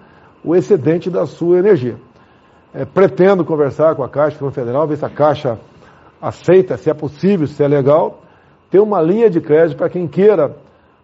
o 0.44 0.56
excedente 0.56 1.10
da 1.10 1.26
sua 1.26 1.60
energia. 1.60 1.96
É, 2.74 2.86
pretendo 2.86 3.46
conversar 3.46 3.96
com 3.96 4.04
a 4.04 4.10
Caixa 4.10 4.52
Federal, 4.52 4.88
ver 4.88 4.98
se 4.98 5.06
a 5.06 5.10
Caixa 5.10 5.60
aceita, 6.22 6.78
se 6.78 6.90
é 6.90 6.94
possível, 6.94 7.46
se 7.46 7.64
é 7.64 7.68
legal, 7.68 8.22
ter 8.72 8.80
uma 8.80 9.02
linha 9.02 9.30
de 9.30 9.40
crédito 9.40 9.78
para 9.78 9.90
quem 9.90 10.08
queira 10.08 10.56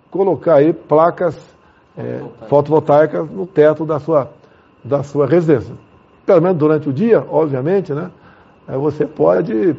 colocar 0.09 0.55
aí 0.55 0.73
placas 0.73 1.37
é, 1.99 2.21
fotovoltaicas 2.47 3.29
no 3.29 3.45
teto 3.45 3.85
da 3.85 3.99
sua, 3.99 4.31
da 4.83 5.03
sua 5.03 5.27
residência. 5.27 5.73
Pelo 6.25 6.41
menos 6.41 6.57
durante 6.57 6.87
o 6.87 6.93
dia, 6.93 7.23
obviamente, 7.29 7.93
né? 7.93 8.09
Aí 8.67 8.77
você 8.77 9.05
pode 9.05 9.75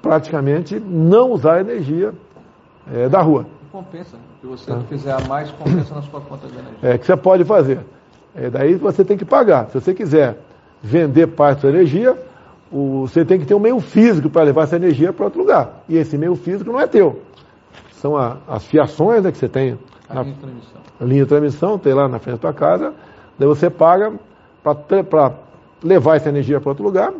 praticamente 0.00 0.78
não 0.80 1.32
usar 1.32 1.54
a 1.54 1.60
energia 1.60 2.12
é, 2.92 3.08
da 3.08 3.20
rua. 3.20 3.46
Compensa. 3.70 4.16
Se 4.40 4.46
você 4.46 4.70
Tá. 4.70 4.80
fizer 4.88 5.12
a 5.12 5.20
mais, 5.28 5.50
compensa 5.50 5.94
na 5.94 6.02
sua 6.02 6.20
conta 6.20 6.46
de 6.46 6.54
energia. 6.54 6.78
É, 6.82 6.96
que 6.98 7.04
você 7.04 7.16
pode 7.16 7.44
fazer. 7.44 7.80
É, 8.34 8.48
daí 8.48 8.76
você 8.76 9.04
tem 9.04 9.16
que 9.18 9.24
pagar. 9.24 9.68
Se 9.70 9.80
você 9.80 9.92
quiser 9.92 10.38
vender 10.82 11.26
parte 11.26 11.56
da 11.56 11.60
sua 11.62 11.70
energia, 11.70 12.16
o- 12.72 13.06
você 13.06 13.24
tem 13.24 13.38
que 13.38 13.44
ter 13.44 13.54
um 13.54 13.58
meio 13.60 13.80
físico 13.80 14.30
para 14.30 14.42
levar 14.44 14.62
essa 14.62 14.76
energia 14.76 15.12
para 15.12 15.24
outro 15.24 15.40
lugar. 15.40 15.82
E 15.88 15.96
esse 15.96 16.16
meio 16.16 16.36
físico 16.36 16.70
não 16.72 16.80
é 16.80 16.86
teu. 16.86 17.20
São 18.00 18.16
a- 18.16 18.36
as 18.46 18.64
fiações 18.64 19.24
né, 19.24 19.32
que 19.32 19.38
você 19.38 19.48
tem 19.48 19.76
A 20.08 20.14
na 20.14 20.22
linha 20.22 20.34
de 20.34 20.40
transmissão. 20.40 20.80
linha 21.00 21.22
de 21.22 21.28
transmissão, 21.28 21.78
tem 21.78 21.94
lá 21.94 22.08
na 22.08 22.18
frente 22.18 22.36
da 22.36 22.40
tua 22.40 22.52
casa, 22.52 22.94
daí 23.38 23.48
você 23.48 23.68
paga 23.68 24.12
para 24.62 25.32
levar 25.82 26.16
essa 26.16 26.28
energia 26.28 26.60
para 26.60 26.70
outro 26.70 26.84
lugar, 26.84 27.12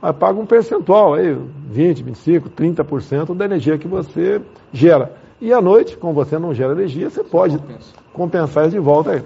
mas 0.00 0.16
paga 0.16 0.38
um 0.38 0.46
percentual, 0.46 1.14
aí, 1.14 1.36
20, 1.70 2.02
25, 2.02 2.50
30% 2.50 3.34
da 3.34 3.44
energia 3.44 3.76
que 3.78 3.88
você 3.88 4.40
gera. 4.72 5.12
E 5.40 5.52
à 5.52 5.60
noite, 5.60 5.96
como 5.96 6.12
você 6.12 6.38
não 6.38 6.52
gera 6.54 6.72
energia, 6.72 7.10
você 7.10 7.22
pode 7.22 7.58
Compensa. 7.58 7.94
compensar 8.12 8.64
isso 8.64 8.72
de 8.72 8.80
volta 8.80 9.12
aí. 9.12 9.22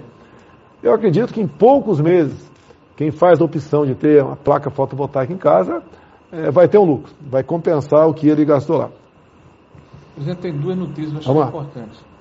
Eu 0.81 0.93
acredito 0.93 1.33
que 1.33 1.41
em 1.41 1.47
poucos 1.47 1.99
meses, 2.01 2.51
quem 2.95 3.09
faz 3.09 3.39
a 3.39 3.45
opção 3.45 3.85
de 3.85 3.95
ter 3.95 4.21
uma 4.23 4.35
placa 4.35 4.69
fotovoltaica 4.69 5.31
em 5.33 5.37
casa, 5.37 5.81
eh, 6.31 6.51
vai 6.51 6.67
ter 6.67 6.77
um 6.77 6.83
lucro, 6.83 7.11
vai 7.21 7.43
compensar 7.43 8.07
o 8.07 8.13
que 8.13 8.27
ele 8.27 8.43
gastou 8.45 8.77
lá. 8.77 8.89
Presidente, 10.13 10.41
tem 10.41 10.53
duas 10.53 10.77
notícias 10.77 11.25
que 11.25 11.31
importantes. 11.31 12.12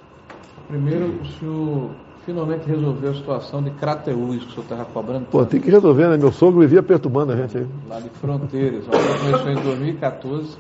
Primeiro, 0.69 1.21
o 1.21 1.27
senhor 1.27 1.91
finalmente 2.25 2.67
resolveu 2.67 3.11
a 3.11 3.15
situação 3.15 3.63
de 3.63 3.71
Crateús, 3.73 4.45
que 4.45 4.51
o 4.51 4.51
senhor 4.53 4.63
estava 4.63 4.85
cobrando 4.85 5.27
Pô, 5.27 5.45
tem 5.45 5.61
que 5.61 5.71
resolver, 5.71 6.09
né? 6.09 6.17
Meu 6.17 6.33
sogro 6.33 6.61
vivia 6.61 6.83
perturbando 6.83 7.33
a 7.33 7.37
gente 7.37 7.59
aí. 7.59 7.67
lá 7.89 8.01
de 8.01 8.09
Fronteiras. 8.11 8.85
A 8.87 8.97
obra 8.97 9.19
começou 9.19 9.51
em 9.51 9.63
2014, 9.65 10.57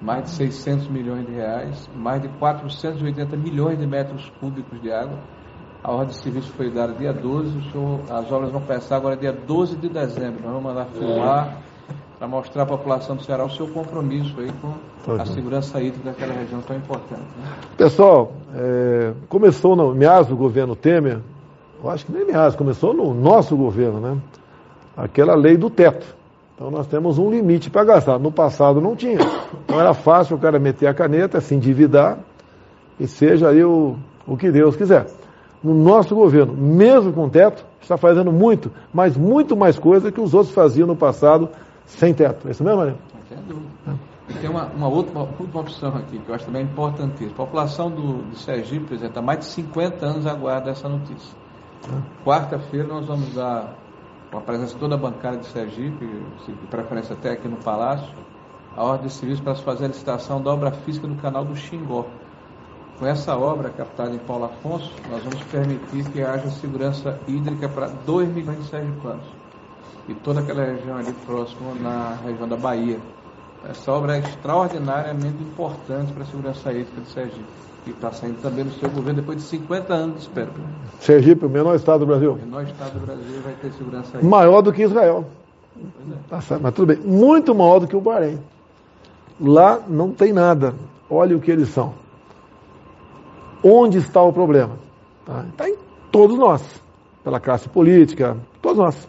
mais 0.00 0.24
de 0.24 0.30
600 0.30 0.88
milhões 0.88 1.26
de 1.26 1.32
reais, 1.32 1.88
mais 1.96 2.20
de 2.22 2.28
480 2.28 3.36
milhões 3.36 3.78
de 3.78 3.86
metros 3.86 4.30
cúbicos 4.40 4.80
de 4.80 4.92
água. 4.92 5.18
A 5.82 5.90
ordem 5.92 6.08
de 6.08 6.22
serviço 6.22 6.50
foi 6.52 6.70
dada 6.70 6.94
dia 6.94 7.12
12, 7.12 7.58
o 7.58 7.62
senhor, 7.70 8.00
as 8.10 8.30
obras 8.32 8.50
vão 8.50 8.60
começar 8.60 8.96
agora 8.96 9.16
dia 9.16 9.32
12 9.32 9.76
de 9.76 9.88
dezembro. 9.88 10.40
Nós 10.42 10.52
vamos 10.52 10.62
mandar 10.62 10.86
filmar 10.86 11.58
para 12.24 12.28
mostrar 12.28 12.62
à 12.62 12.66
população 12.66 13.16
do 13.16 13.22
Ceará 13.22 13.44
o 13.44 13.50
seu 13.50 13.66
compromisso 13.66 14.34
aí 14.38 14.50
com 14.62 14.72
Tá 15.04 15.22
a 15.22 15.26
bom. 15.26 15.32
segurança 15.34 15.78
hídrica 15.80 16.08
daquela 16.10 16.32
região 16.32 16.62
tão 16.62 16.74
importante. 16.74 17.20
Né? 17.20 17.46
Pessoal, 17.76 18.32
é, 18.54 19.12
começou 19.28 19.76
no 19.76 19.94
meados 19.94 20.28
do 20.28 20.36
governo 20.36 20.74
Temer, 20.74 21.18
eu 21.82 21.90
acho 21.90 22.06
que 22.06 22.12
nem 22.12 22.24
meados, 22.24 22.56
começou 22.56 22.94
no 22.94 23.12
nosso 23.12 23.54
governo, 23.54 24.00
né? 24.00 24.16
Aquela 24.96 25.34
lei 25.34 25.58
do 25.58 25.68
teto. 25.68 26.06
Então 26.54 26.70
nós 26.70 26.86
temos 26.86 27.18
um 27.18 27.30
limite 27.30 27.68
para 27.68 27.84
gastar. 27.84 28.18
No 28.18 28.32
passado 28.32 28.80
não 28.80 28.96
tinha. 28.96 29.18
Então 29.66 29.78
era 29.78 29.92
fácil 29.92 30.36
o 30.36 30.40
cara 30.40 30.58
meter 30.58 30.86
a 30.86 30.94
caneta, 30.94 31.42
se 31.42 31.54
endividar 31.54 32.18
e 32.98 33.06
seja 33.06 33.50
aí 33.50 33.62
o, 33.62 33.96
o 34.26 34.36
que 34.36 34.50
Deus 34.50 34.76
quiser. 34.76 35.06
No 35.62 35.74
nosso 35.74 36.14
governo, 36.14 36.54
mesmo 36.54 37.12
com 37.12 37.28
teto, 37.28 37.66
está 37.82 37.98
fazendo 37.98 38.32
muito, 38.32 38.70
mas 38.94 39.14
muito 39.14 39.54
mais 39.54 39.78
coisa 39.78 40.10
que 40.10 40.20
os 40.20 40.32
outros 40.32 40.54
faziam 40.54 40.86
no 40.86 40.96
passado 40.96 41.50
sem 41.86 42.12
teto. 42.14 42.48
É 42.48 42.50
isso 42.50 42.62
mesmo, 42.64 42.78
Maria? 42.78 42.96
Tem 43.28 43.38
dúvida. 43.38 43.68
E 44.28 44.32
tem 44.34 44.48
uma, 44.48 44.64
uma 44.66 44.88
outra, 44.88 45.12
uma 45.18 45.28
última 45.38 45.60
opção 45.60 45.90
aqui, 45.96 46.18
que 46.18 46.28
eu 46.28 46.34
acho 46.34 46.46
também 46.46 46.62
importantíssima. 46.62 47.30
A 47.32 47.36
população 47.36 47.90
do, 47.90 48.22
de 48.30 48.38
Sergipe, 48.38 48.86
por 48.86 48.94
exemplo, 48.94 49.18
há 49.18 49.22
mais 49.22 49.40
de 49.40 49.44
50 49.46 50.06
anos 50.06 50.26
aguarda 50.26 50.70
essa 50.70 50.88
notícia. 50.88 51.36
Quarta-feira 52.24 52.86
nós 52.88 53.06
vamos 53.06 53.34
dar, 53.34 53.74
com 54.30 54.38
a 54.38 54.40
presença 54.40 54.76
toda 54.78 54.94
a 54.94 54.98
bancada 54.98 55.36
de 55.38 55.46
Sergipe, 55.46 56.06
se- 56.44 56.52
de 56.52 56.66
preferência 56.68 57.14
até 57.14 57.32
aqui 57.32 57.46
no 57.48 57.56
Palácio, 57.56 58.08
a 58.76 58.82
ordem 58.82 59.06
de 59.08 59.12
serviço 59.12 59.42
para 59.42 59.54
se 59.54 59.62
fazer 59.62 59.84
a 59.84 59.88
licitação 59.88 60.40
da 60.42 60.50
obra 60.50 60.72
física 60.72 61.06
do 61.06 61.16
canal 61.16 61.44
do 61.44 61.54
Xingó. 61.54 62.06
Com 62.98 63.06
essa 63.06 63.36
obra, 63.36 63.70
captada 63.70 64.10
em 64.12 64.18
Paulo 64.18 64.44
Afonso, 64.44 64.90
nós 65.10 65.22
vamos 65.22 65.42
permitir 65.44 66.08
que 66.10 66.22
haja 66.22 66.48
segurança 66.50 67.18
hídrica 67.28 67.68
para 67.68 67.88
2 68.06 68.28
milhões 68.28 68.58
de 68.58 68.64
sergipanos 68.70 69.24
e 70.08 70.14
toda 70.14 70.40
aquela 70.40 70.64
região 70.64 70.96
ali 70.96 71.12
próxima 71.26 71.74
na 71.80 72.16
região 72.24 72.48
da 72.48 72.56
Bahia. 72.56 72.98
Essa 73.68 73.92
obra 73.92 74.16
é 74.16 74.20
extraordinariamente 74.20 75.42
importante 75.42 76.12
para 76.12 76.22
a 76.22 76.26
segurança 76.26 76.72
hídrica 76.72 77.00
de 77.00 77.08
Sergipe. 77.08 77.44
E 77.86 77.90
está 77.90 78.10
saindo 78.12 78.40
também 78.40 78.64
no 78.64 78.72
seu 78.72 78.88
governo 78.90 79.20
depois 79.20 79.38
de 79.38 79.44
50 79.44 79.92
anos 79.92 80.16
de 80.16 80.22
espera. 80.22 80.50
Sergipe, 81.00 81.44
o 81.46 81.50
menor 81.50 81.74
estado 81.74 82.00
do 82.00 82.06
Brasil. 82.06 82.32
O 82.32 82.36
menor 82.36 82.64
estado 82.64 82.98
do 82.98 83.06
Brasil 83.06 83.40
vai 83.42 83.54
ter 83.54 83.72
segurança 83.72 84.08
hídrica. 84.08 84.26
Maior 84.26 84.62
do 84.62 84.72
que 84.72 84.82
Israel. 84.82 85.26
É. 85.76 86.28
Tá 86.28 86.40
certo, 86.40 86.62
mas 86.62 86.74
tudo 86.74 86.94
bem. 86.94 86.98
Muito 86.98 87.54
maior 87.54 87.80
do 87.80 87.86
que 87.86 87.96
o 87.96 88.00
Bahrein. 88.00 88.38
Lá 89.40 89.80
não 89.88 90.12
tem 90.12 90.32
nada. 90.32 90.74
Olha 91.10 91.36
o 91.36 91.40
que 91.40 91.50
eles 91.50 91.68
são. 91.68 91.94
Onde 93.62 93.98
está 93.98 94.22
o 94.22 94.32
problema? 94.32 94.78
Tá? 95.24 95.44
Está 95.50 95.68
em 95.68 95.76
todos 96.10 96.38
nós. 96.38 96.62
Pela 97.22 97.40
classe 97.40 97.68
política, 97.68 98.36
todos 98.60 98.78
nós. 98.78 99.08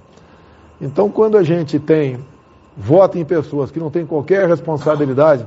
Então, 0.79 1.09
quando 1.09 1.37
a 1.37 1.43
gente 1.43 1.79
tem, 1.79 2.19
vota 2.75 3.17
em 3.17 3.25
pessoas 3.25 3.71
que 3.71 3.79
não 3.79 3.89
têm 3.89 4.05
qualquer 4.05 4.47
responsabilidade, 4.47 5.45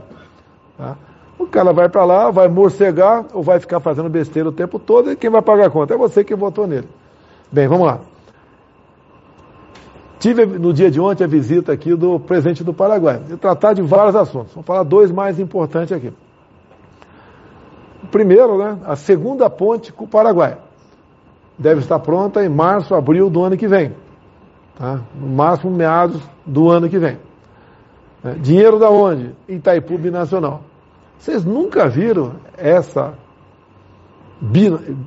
tá? 0.77 0.97
O 1.39 1.47
cara 1.47 1.73
vai 1.73 1.89
para 1.89 2.05
lá, 2.05 2.31
vai 2.31 2.49
morcegar 2.49 3.27
ou 3.33 3.43
vai 3.43 3.61
ficar 3.61 3.79
fazendo 3.79 4.09
besteira 4.09 4.49
o 4.49 4.53
tempo 4.53 4.79
todo 4.79 5.13
e 5.13 5.17
quem 5.17 5.31
vai 5.31 5.41
pagar 5.41 5.67
a 5.67 5.71
conta? 5.71 5.95
É 5.95 5.97
você 5.97 6.25
que 6.25 6.35
votou 6.35 6.67
nele. 6.67 6.89
Bem, 7.53 7.69
vamos 7.69 7.87
lá. 7.87 8.01
Tive 10.19 10.45
no 10.47 10.73
dia 10.73 10.91
de 10.91 11.01
ontem 11.01 11.23
a 11.23 11.29
visita 11.29 11.73
aqui 11.73 11.95
do 11.95 12.19
presidente 12.19 12.65
do 12.65 12.75
Paraguai. 12.75 13.23
E 13.31 13.37
tratar 13.37 13.73
de 13.73 13.83
vários 13.83 14.17
assuntos. 14.17 14.53
Vou 14.53 14.65
falar 14.65 14.83
dois 14.83 15.13
mais 15.13 15.39
importantes 15.39 15.93
aqui. 15.93 16.13
Primeiro, 18.11 18.59
né, 18.59 18.79
a 18.85 18.97
segunda 18.97 19.49
ponte 19.49 19.93
com 19.93 20.05
o 20.05 20.09
Paraguai. 20.09 20.57
Deve 21.57 21.81
estar 21.81 22.01
pronta 22.01 22.45
em 22.45 22.49
março, 22.49 22.95
abril 22.95 23.31
do 23.31 23.45
ano 23.45 23.57
que 23.57 23.69
vem. 23.69 23.93
Tá? 24.79 25.01
No 25.21 25.27
máximo 25.27 25.73
meados 25.73 26.23
do 26.47 26.71
ano 26.71 26.89
que 26.89 26.99
vem. 26.99 27.19
É, 28.25 28.35
dinheiro 28.35 28.79
da 28.79 28.89
onde? 28.89 29.35
Itaipu 29.49 29.99
Binacional. 29.99 30.63
Vocês 31.19 31.45
nunca 31.45 31.89
viram 31.89 32.35
essa, 32.57 33.15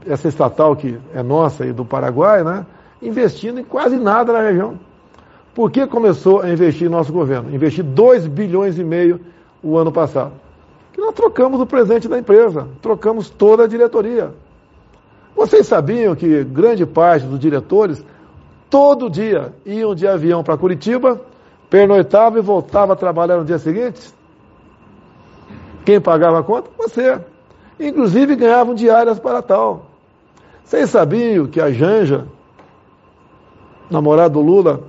essa 0.05 0.27
estatal 0.27 0.75
que 0.75 0.99
é 1.13 1.23
nossa 1.23 1.65
e 1.65 1.71
do 1.71 1.85
Paraguai, 1.85 2.43
né? 2.43 2.65
Investindo 3.01 3.61
em 3.61 3.63
quase 3.63 3.95
nada 3.95 4.33
na 4.33 4.41
região. 4.41 4.77
Por 5.55 5.71
que 5.71 5.87
começou 5.87 6.41
a 6.41 6.49
investir 6.49 6.87
em 6.87 6.89
nosso 6.89 7.13
governo? 7.13 7.53
Investir 7.53 7.83
2 7.83 8.27
bilhões 8.27 8.77
e 8.77 8.83
meio 8.83 9.21
o 9.63 9.77
ano 9.77 9.91
passado. 9.91 10.33
Que 10.91 10.99
nós 10.99 11.13
trocamos 11.13 11.61
o 11.61 11.65
presidente 11.65 12.09
da 12.09 12.19
empresa, 12.19 12.67
trocamos 12.81 13.29
toda 13.29 13.63
a 13.63 13.67
diretoria. 13.67 14.33
Vocês 15.35 15.65
sabiam 15.65 16.13
que 16.13 16.43
grande 16.43 16.85
parte 16.85 17.25
dos 17.25 17.39
diretores 17.39 18.03
todo 18.71 19.09
dia 19.09 19.53
iam 19.65 19.93
de 19.93 20.07
avião 20.07 20.41
para 20.43 20.57
Curitiba, 20.57 21.21
pernoitavam 21.69 22.39
e 22.39 22.41
voltavam 22.41 22.93
a 22.93 22.95
trabalhar 22.95 23.37
no 23.37 23.45
dia 23.45 23.59
seguinte? 23.59 24.11
Quem 25.85 25.99
pagava 25.99 26.39
a 26.39 26.43
conta? 26.43 26.69
Você. 26.77 27.19
Inclusive 27.77 28.35
ganhavam 28.35 28.73
diárias 28.73 29.19
para 29.19 29.41
tal. 29.41 29.87
Vocês 30.63 30.89
sabiam 30.89 31.47
que 31.47 31.59
a 31.59 31.69
Janja, 31.71 32.25
namorada 33.89 34.29
do 34.29 34.41
Lula, 34.41 34.83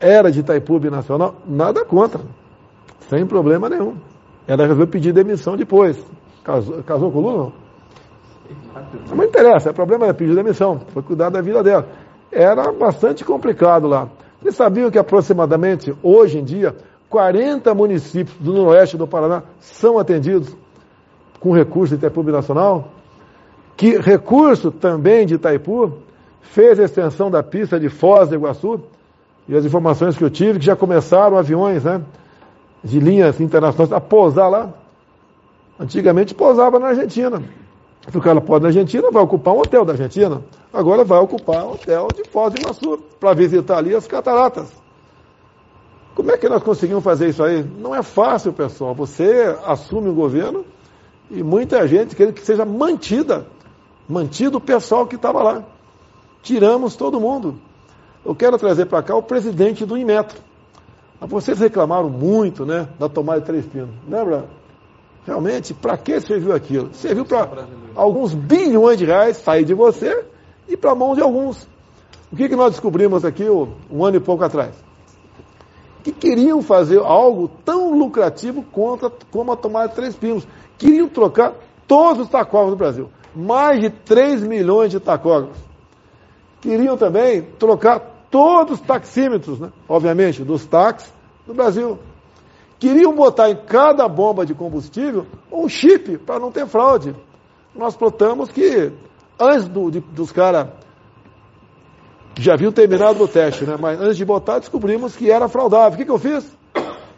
era 0.00 0.32
de 0.32 0.40
Itaipu 0.40 0.80
Nacional? 0.90 1.36
Nada 1.46 1.84
contra. 1.84 2.20
Sem 3.08 3.24
problema 3.24 3.68
nenhum. 3.68 3.96
Ela 4.46 4.62
resolveu 4.62 4.88
pedir 4.88 5.12
demissão 5.12 5.56
depois. 5.56 6.02
Casou, 6.42 6.82
casou 6.82 7.12
com 7.12 7.18
o 7.18 7.22
Lula? 7.22 7.52
Não, 8.74 9.16
não 9.16 9.24
interessa, 9.24 9.70
é 9.70 9.72
problema 9.72 10.06
é 10.06 10.12
pedir 10.12 10.34
demissão. 10.34 10.80
Foi 10.88 11.02
cuidar 11.02 11.28
da 11.28 11.40
vida 11.40 11.62
dela. 11.62 11.86
Era 12.30 12.72
bastante 12.72 13.24
complicado 13.24 13.86
lá. 13.86 14.08
Vocês 14.40 14.54
sabiam 14.54 14.90
que 14.90 14.98
aproximadamente, 14.98 15.94
hoje 16.02 16.38
em 16.38 16.44
dia, 16.44 16.76
40 17.08 17.74
municípios 17.74 18.36
do 18.38 18.52
noroeste 18.52 18.96
do 18.96 19.06
Paraná 19.06 19.42
são 19.60 19.98
atendidos 19.98 20.54
com 21.40 21.52
recurso 21.52 21.96
de 21.96 21.98
Itaipu 21.98 22.22
Nacional, 22.24 22.88
que 23.76 23.98
recurso 23.98 24.70
também 24.70 25.26
de 25.26 25.34
Itaipu 25.34 25.94
fez 26.40 26.78
a 26.78 26.84
extensão 26.84 27.30
da 27.30 27.42
pista 27.42 27.78
de 27.78 27.88
Foz 27.88 28.28
do 28.28 28.34
Iguaçu, 28.34 28.80
e 29.48 29.56
as 29.56 29.64
informações 29.64 30.16
que 30.16 30.22
eu 30.22 30.28
tive, 30.28 30.58
que 30.58 30.66
já 30.66 30.76
começaram 30.76 31.38
aviões 31.38 31.84
né, 31.84 32.02
de 32.84 33.00
linhas 33.00 33.40
internacionais 33.40 33.92
a 33.92 34.00
pousar 34.00 34.48
lá. 34.48 34.74
Antigamente 35.80 36.34
pousava 36.34 36.78
na 36.78 36.88
Argentina. 36.88 37.42
Se 38.10 38.18
o 38.18 38.20
cara 38.20 38.40
pode 38.40 38.62
na 38.62 38.68
Argentina, 38.68 39.10
vai 39.10 39.22
ocupar 39.22 39.54
um 39.54 39.60
hotel 39.60 39.84
da 39.84 39.92
Argentina. 39.92 40.42
Agora 40.72 41.02
vai 41.04 41.18
ocupar 41.18 41.64
um 41.64 41.72
hotel 41.72 42.08
de 42.14 42.24
Foz 42.28 42.52
do 42.52 42.60
Iguaçu, 42.60 42.98
para 43.18 43.32
visitar 43.32 43.78
ali 43.78 43.94
as 43.94 44.06
cataratas. 44.06 44.70
Como 46.14 46.30
é 46.30 46.36
que 46.36 46.48
nós 46.48 46.62
conseguimos 46.62 47.02
fazer 47.02 47.28
isso 47.28 47.42
aí? 47.42 47.62
Não 47.62 47.94
é 47.94 48.02
fácil, 48.02 48.52
pessoal. 48.52 48.94
Você 48.94 49.56
assume 49.64 50.08
o 50.08 50.14
governo 50.14 50.64
e 51.30 51.42
muita 51.42 51.86
gente 51.86 52.16
quer 52.16 52.32
que 52.32 52.44
seja 52.44 52.64
mantida, 52.64 53.46
mantido 54.08 54.58
o 54.58 54.60
pessoal 54.60 55.06
que 55.06 55.16
estava 55.16 55.42
lá. 55.42 55.64
Tiramos 56.42 56.96
todo 56.96 57.20
mundo. 57.20 57.58
Eu 58.24 58.34
quero 58.34 58.58
trazer 58.58 58.86
para 58.86 59.02
cá 59.02 59.14
o 59.14 59.22
presidente 59.22 59.86
do 59.86 59.96
Inmetro. 59.96 60.38
Vocês 61.20 61.58
reclamaram 61.58 62.10
muito, 62.10 62.66
né, 62.66 62.88
da 62.98 63.08
tomada 63.08 63.40
de 63.40 63.46
três 63.46 63.66
pinos. 63.66 63.90
Lembra? 64.08 64.46
Realmente, 65.26 65.72
para 65.72 65.96
que 65.96 66.20
serviu 66.20 66.52
aquilo? 66.52 66.92
Serviu 66.94 67.24
para 67.24 67.66
alguns 67.94 68.34
bilhões 68.34 68.98
de 68.98 69.04
reais 69.04 69.36
sair 69.36 69.64
de 69.64 69.74
você 69.74 70.24
e 70.68 70.76
para 70.76 70.92
a 70.92 70.94
mão 70.94 71.14
de 71.14 71.22
alguns. 71.22 71.68
O 72.30 72.36
que, 72.36 72.48
que 72.48 72.56
nós 72.56 72.72
descobrimos 72.72 73.24
aqui 73.24 73.44
um 73.48 74.04
ano 74.04 74.16
e 74.16 74.20
pouco 74.20 74.44
atrás? 74.44 74.88
que 76.02 76.12
queriam 76.12 76.62
fazer 76.62 76.98
algo 76.98 77.48
tão 77.64 77.96
lucrativo 77.96 78.62
contra, 78.62 79.10
como 79.30 79.52
a 79.52 79.56
tomada 79.56 79.88
de 79.88 79.94
três 79.94 80.16
pinos. 80.16 80.46
Queriam 80.76 81.08
trocar 81.08 81.54
todos 81.86 82.22
os 82.22 82.28
tacógrafos 82.28 82.70
do 82.70 82.76
Brasil. 82.76 83.10
Mais 83.34 83.80
de 83.80 83.90
3 83.90 84.42
milhões 84.42 84.90
de 84.90 84.98
tacógrafos. 84.98 85.58
Queriam 86.60 86.96
também 86.96 87.42
trocar 87.58 88.00
todos 88.30 88.80
os 88.80 88.86
taxímetros, 88.86 89.60
né? 89.60 89.70
obviamente, 89.88 90.42
dos 90.42 90.64
táxis 90.66 91.12
do 91.46 91.54
Brasil. 91.54 91.98
Queriam 92.78 93.14
botar 93.14 93.50
em 93.50 93.56
cada 93.56 94.08
bomba 94.08 94.46
de 94.46 94.54
combustível 94.54 95.26
um 95.50 95.68
chip 95.68 96.18
para 96.18 96.38
não 96.38 96.50
ter 96.50 96.66
fraude. 96.66 97.14
Nós 97.74 97.96
plotamos 97.96 98.50
que, 98.50 98.92
antes 99.38 99.68
do, 99.68 99.90
de, 99.90 100.00
dos 100.00 100.32
caras 100.32 100.68
já 102.38 102.54
viu 102.56 102.70
terminado 102.72 103.22
o 103.22 103.28
teste, 103.28 103.64
né? 103.64 103.76
Mas 103.78 104.00
antes 104.00 104.16
de 104.16 104.24
botar, 104.24 104.58
descobrimos 104.60 105.16
que 105.16 105.30
era 105.30 105.48
fraudável. 105.48 105.94
O 105.94 105.96
que, 105.96 106.04
que 106.04 106.10
eu 106.10 106.18
fiz? 106.18 106.46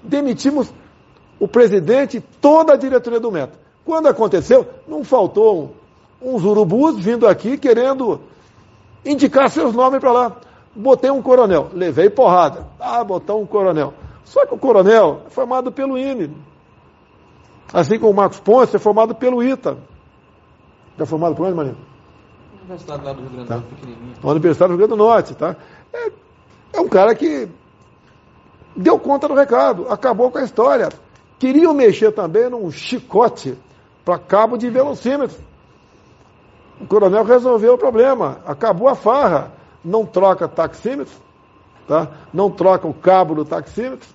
Demitimos 0.02 0.72
o 1.38 1.46
presidente 1.46 2.16
e 2.16 2.20
toda 2.20 2.72
a 2.72 2.76
diretoria 2.76 3.20
do 3.20 3.30
Meta. 3.30 3.58
Quando 3.84 4.08
aconteceu, 4.08 4.66
não 4.88 5.04
faltou 5.04 5.74
uns 6.22 6.42
urubus 6.44 6.98
vindo 6.98 7.26
aqui 7.26 7.58
querendo 7.58 8.20
indicar 9.04 9.50
seus 9.50 9.74
nomes 9.74 10.00
para 10.00 10.12
lá. 10.12 10.36
Botei 10.74 11.10
um 11.10 11.20
coronel, 11.20 11.68
levei 11.72 12.08
porrada. 12.08 12.66
Ah, 12.78 13.02
botou 13.04 13.42
um 13.42 13.46
coronel. 13.46 13.92
Só 14.24 14.46
que 14.46 14.54
o 14.54 14.58
coronel 14.58 15.22
é 15.26 15.30
formado 15.30 15.72
pelo 15.72 15.98
INE. 15.98 16.30
Assim 17.72 17.98
como 17.98 18.12
o 18.12 18.14
Marcos 18.14 18.40
Ponce 18.40 18.76
é 18.76 18.78
formado 18.78 19.14
pelo 19.14 19.42
ITA. 19.42 19.76
Já 20.98 21.06
formado 21.06 21.34
por 21.34 21.46
onde, 21.46 21.56
Marinho? 21.56 21.89
Universidade 22.70 23.04
lá 23.04 23.12
do 23.12 23.20
Rio 23.22 23.30
Grande 23.30 23.44
do 23.44 23.48
tá. 23.48 23.54
Norte, 23.56 23.74
pequenininha. 23.74 24.14
A 24.22 24.28
Universidade 24.28 24.68
do 24.68 24.76
Rio 24.76 24.86
Grande 24.86 24.98
do 24.98 25.04
Norte, 25.04 25.34
tá? 25.34 25.56
É, 25.92 26.12
é 26.74 26.80
um 26.80 26.88
cara 26.88 27.14
que 27.16 27.48
deu 28.76 28.98
conta 28.98 29.26
do 29.26 29.34
recado, 29.34 29.88
acabou 29.88 30.30
com 30.30 30.38
a 30.38 30.44
história. 30.44 30.88
Queriam 31.38 31.74
mexer 31.74 32.12
também 32.12 32.48
num 32.48 32.70
chicote 32.70 33.58
para 34.04 34.18
cabo 34.18 34.56
de 34.56 34.70
velocímetro. 34.70 35.36
O 36.80 36.86
coronel 36.86 37.24
resolveu 37.24 37.74
o 37.74 37.78
problema, 37.78 38.38
acabou 38.46 38.88
a 38.88 38.94
farra. 38.94 39.52
Não 39.82 40.04
troca 40.04 40.46
taxímetro, 40.46 41.14
tá? 41.88 42.08
não 42.34 42.50
troca 42.50 42.86
o 42.86 42.92
cabo 42.92 43.34
do 43.34 43.46
taxímetro, 43.46 44.06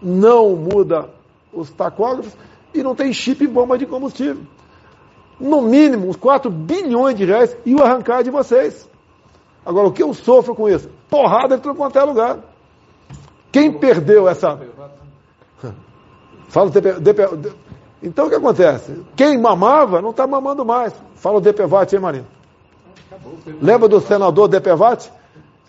não 0.00 0.56
muda 0.56 1.10
os 1.52 1.70
tacógrafos 1.70 2.34
e 2.72 2.82
não 2.82 2.94
tem 2.94 3.12
chip 3.12 3.46
bomba 3.46 3.76
de 3.76 3.84
combustível 3.84 4.42
no 5.38 5.62
mínimo, 5.62 6.08
uns 6.08 6.16
4 6.16 6.50
bilhões 6.50 7.16
de 7.16 7.24
reais 7.24 7.56
e 7.64 7.74
o 7.74 7.82
arrancar 7.82 8.22
de 8.22 8.30
vocês. 8.30 8.88
Agora, 9.64 9.88
o 9.88 9.92
que 9.92 10.02
eu 10.02 10.12
sofro 10.12 10.54
com 10.54 10.68
isso? 10.68 10.88
Porrada 11.08 11.56
em 11.56 11.58
tudo 11.58 11.74
quanto 11.74 11.98
é 11.98 12.02
lugar. 12.02 12.38
Quem 13.50 13.72
perdeu 13.72 14.28
essa. 14.28 14.58
Fala 16.48 16.68
o 16.68 16.70
DP... 16.70 16.92
DP... 17.00 17.52
Então 18.02 18.26
o 18.26 18.28
que 18.28 18.34
acontece? 18.34 19.02
Quem 19.16 19.38
mamava 19.38 20.02
não 20.02 20.10
está 20.10 20.26
mamando 20.26 20.64
mais. 20.64 20.92
Fala 21.14 21.38
o 21.38 21.40
DPVAT, 21.40 21.94
hein, 21.94 22.00
Marinho? 22.00 22.26
Lembra 23.62 23.88
do 23.88 24.00
senador 24.00 24.46
DPVAT? 24.48 25.10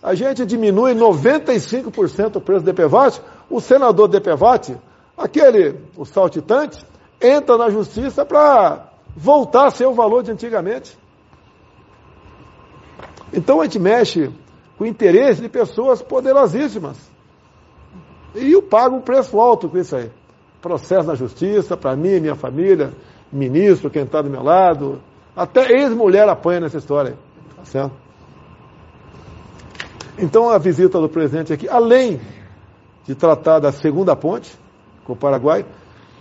A 0.04 0.14
gente 0.14 0.46
diminui 0.46 0.94
95% 0.94 2.36
o 2.36 2.42
preço 2.42 2.66
do 2.66 2.74
DPVAT. 2.74 3.22
O 3.50 3.62
senador 3.62 4.10
DPVAT, 4.10 4.78
aquele, 5.18 5.80
o 5.96 6.06
saltitante, 6.06 6.86
entra 7.22 7.58
na 7.58 7.70
justiça 7.70 8.26
para 8.26 8.85
voltar 9.16 9.68
a 9.68 9.72
ser 9.72 9.86
o 9.86 9.94
valor 9.94 10.24
de 10.24 10.32
antigamente. 10.32 10.98
Então 13.32 13.62
a 13.62 13.64
gente 13.64 13.80
mexe 13.80 14.30
com 14.78 14.84
o 14.84 14.88
interesse 14.88 15.42
de 15.42 15.50
pessoas 15.50 16.02
poderosíssimas. 16.02 16.98
E 18.36 18.52
eu 18.52 18.62
pago 18.62 18.98
um 18.98 19.02
preço 19.02 19.40
alto 19.40 19.70
com 19.70 19.78
isso 19.78 19.96
aí. 19.96 20.12
Processo 20.62 21.08
na 21.08 21.16
justiça, 21.16 21.78
para 21.78 21.96
mim, 21.96 22.20
minha 22.20 22.36
família, 22.36 22.92
ministro, 23.32 23.90
quem 23.90 24.04
está 24.04 24.22
do 24.22 24.30
meu 24.30 24.44
lado. 24.44 25.02
Até 25.36 25.72
ex-mulher 25.72 26.28
apanha 26.28 26.62
nessa 26.62 26.78
história. 26.78 27.18
Tá 27.56 27.66
certo? 27.66 27.92
Então 30.18 30.50
a 30.50 30.58
visita 30.58 31.00
do 31.00 31.10
presidente 31.10 31.54
aqui, 31.54 31.68
além 31.68 32.20
de 33.06 33.16
tratar 33.16 33.60
da 33.60 33.72
segunda 33.72 34.16
ponte 34.16 34.58
com 35.04 35.14
o 35.14 35.16
Paraguai, 35.16 35.66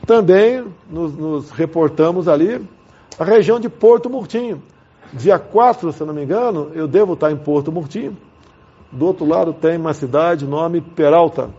também 0.07 0.67
nos, 0.91 1.17
nos 1.17 1.51
reportamos 1.51 2.29
ali 2.29 2.61
a 3.19 3.25
região 3.25 3.61
de 3.61 3.69
Porto 3.69 4.11
Murtinho. 4.11 4.63
Dia 5.13 5.39
4, 5.39 5.93
se 5.93 6.05
não 6.05 6.15
me 6.15 6.25
engano, 6.25 6.73
eu 6.75 6.89
devo 6.89 7.15
estar 7.15 7.31
em 7.31 7.37
Porto 7.37 7.71
Murtinho. 7.71 8.17
Do 8.91 9.07
outro 9.07 9.27
lado 9.27 9.53
tem 9.53 9.77
uma 9.77 9.95
cidade, 9.95 10.47
nome 10.47 10.81
Peralta, 10.81 11.51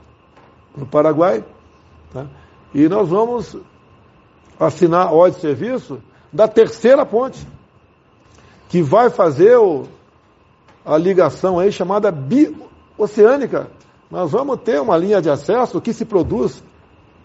no 0.76 0.86
Paraguai. 0.86 1.44
Tá? 2.14 2.26
E 2.74 2.88
nós 2.90 3.10
vamos 3.10 3.58
assinar 4.60 5.14
ordem 5.14 5.36
de 5.36 5.42
serviço 5.42 6.02
da 6.32 6.48
terceira 6.48 7.06
ponte, 7.06 7.46
que 8.68 8.82
vai 8.82 9.10
fazer 9.10 9.58
o, 9.58 9.86
a 10.86 10.98
ligação 10.98 11.60
aí 11.60 11.72
chamada 11.72 12.12
bioceânica. 12.12 13.70
Nós 14.12 14.32
vamos 14.32 14.60
ter 14.62 14.82
uma 14.82 14.98
linha 14.98 15.22
de 15.22 15.30
acesso 15.30 15.80
que 15.80 15.94
se 15.94 16.06
produz 16.06 16.62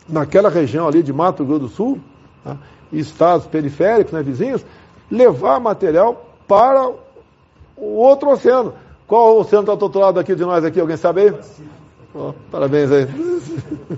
naquela 0.08 0.48
região 0.48 0.86
ali 0.86 1.02
de 1.02 1.12
Mato 1.12 1.44
Grosso 1.44 1.60
do 1.60 1.68
Sul, 1.68 2.00
tá? 2.44 2.56
estados 2.92 3.46
periféricos, 3.46 4.12
né, 4.12 4.22
vizinhos, 4.22 4.64
levar 5.10 5.60
material 5.60 6.26
para 6.46 6.90
o 7.76 7.96
outro 7.96 8.30
oceano. 8.30 8.74
Qual 9.06 9.36
o 9.36 9.40
oceano 9.40 9.64
está 9.64 9.74
do 9.74 9.82
outro 9.82 10.00
lado 10.00 10.20
aqui 10.20 10.34
de 10.34 10.42
nós 10.44 10.64
aqui? 10.64 10.80
Alguém 10.80 10.96
sabe 10.96 11.22
aí? 11.22 11.34
Oh, 12.14 12.32
parabéns 12.50 12.90
aí. 12.90 13.06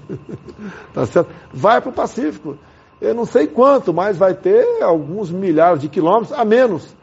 tá 0.92 1.06
certo? 1.06 1.30
Vai 1.52 1.80
para 1.80 1.90
o 1.90 1.92
Pacífico. 1.92 2.56
Eu 3.00 3.14
não 3.14 3.24
sei 3.24 3.46
quanto, 3.46 3.92
mas 3.92 4.16
vai 4.16 4.34
ter 4.34 4.82
alguns 4.82 5.30
milhares 5.30 5.80
de 5.80 5.88
quilômetros 5.88 6.32
a 6.32 6.44
menos 6.44 6.94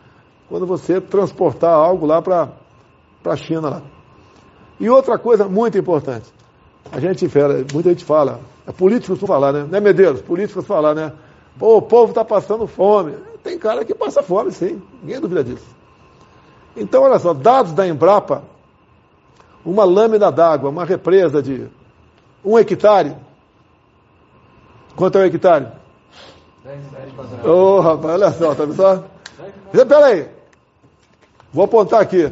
quando 0.48 0.66
você 0.66 1.00
transportar 1.02 1.72
algo 1.72 2.06
lá 2.06 2.22
para 2.22 2.50
a 3.26 3.36
China 3.36 3.70
lá. 3.70 3.82
E 4.80 4.90
outra 4.90 5.18
coisa 5.18 5.48
muito 5.48 5.78
importante. 5.78 6.32
A 6.92 7.00
gente, 7.00 7.28
muita 7.74 7.90
gente 7.90 8.06
fala, 8.06 8.40
é 8.66 8.72
políticos 8.72 9.20
falar, 9.20 9.52
né? 9.52 9.68
Não 9.70 9.78
é 9.78 9.82
Medeiros, 9.82 10.22
políticos 10.22 10.66
falar, 10.66 10.96
né? 10.96 11.12
Pô, 11.60 11.76
o 11.78 11.82
povo 11.82 12.12
está 12.12 12.24
passando 12.24 12.66
fome. 12.66 13.18
Tem 13.44 13.60
cara 13.60 13.84
que 13.84 13.94
passa 13.94 14.24
fome, 14.24 14.50
sim. 14.52 14.82
Ninguém 15.04 15.20
duvida 15.20 15.44
disso. 15.44 15.68
Então, 16.76 17.04
olha 17.04 17.20
só, 17.20 17.34
dados 17.34 17.74
da 17.74 17.86
Embrapa, 17.86 18.44
uma 19.66 19.84
lâmina 19.84 20.32
d'água, 20.32 20.70
uma 20.70 20.86
represa 20.86 21.44
de 21.44 21.68
um 22.44 22.58
hectare. 22.58 23.14
Quanto 24.96 25.18
é 25.18 25.22
o 25.22 25.26
hectare? 25.26 25.68
10, 26.64 26.80
10 26.92 27.46
Ô, 27.46 27.50
oh, 27.50 27.80
rapaz, 27.82 28.14
olha 28.14 28.32
só, 28.32 28.56
tá 28.56 28.64
vendo 28.64 28.76
só? 28.76 29.04
Espera 29.74 30.06
aí. 30.06 30.30
Vou 31.52 31.66
apontar 31.66 32.02
aqui. 32.02 32.32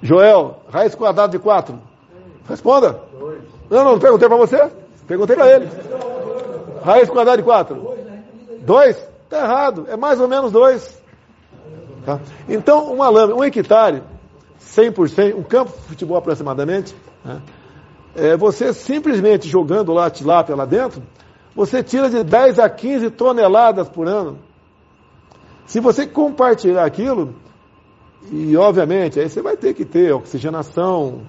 Joel, 0.00 0.60
raiz 0.70 0.94
quadrada 0.94 1.32
de 1.32 1.38
4. 1.38 1.78
Responda. 2.48 3.00
Não, 3.68 3.84
não, 3.84 3.92
não 3.92 3.98
perguntei 3.98 4.28
para 4.28 4.36
você. 4.36 4.70
Perguntei 5.06 5.34
para 5.34 5.50
ele. 5.50 5.68
Raiz 6.82 7.08
quadrada 7.08 7.38
de 7.38 7.42
4. 7.44 7.96
2? 8.60 8.96
Está 9.24 9.38
errado. 9.38 9.86
É 9.88 9.96
mais 9.96 10.20
ou 10.20 10.28
menos 10.28 10.52
2. 10.52 11.02
Tá? 12.04 12.20
Então, 12.48 12.92
uma 12.92 13.08
lâmina, 13.08 13.38
um 13.38 13.44
hectare, 13.44 14.02
100%, 14.60 15.36
um 15.36 15.42
campo 15.42 15.72
de 15.72 15.88
futebol 15.88 16.16
aproximadamente, 16.16 16.94
né? 17.24 17.40
é, 18.14 18.36
você 18.36 18.72
simplesmente 18.72 19.48
jogando 19.48 19.92
lá 19.92 20.10
tilápia 20.10 20.56
lá 20.56 20.64
dentro, 20.64 21.02
você 21.54 21.82
tira 21.82 22.08
de 22.08 22.24
10 22.24 22.58
a 22.58 22.68
15 22.68 23.10
toneladas 23.10 23.88
por 23.88 24.08
ano. 24.08 24.38
Se 25.66 25.80
você 25.80 26.06
compartilhar 26.06 26.84
aquilo, 26.84 27.34
e 28.30 28.56
obviamente 28.56 29.20
aí 29.20 29.28
você 29.28 29.40
vai 29.40 29.56
ter 29.56 29.74
que 29.74 29.84
ter 29.84 30.12
oxigenação, 30.12 31.22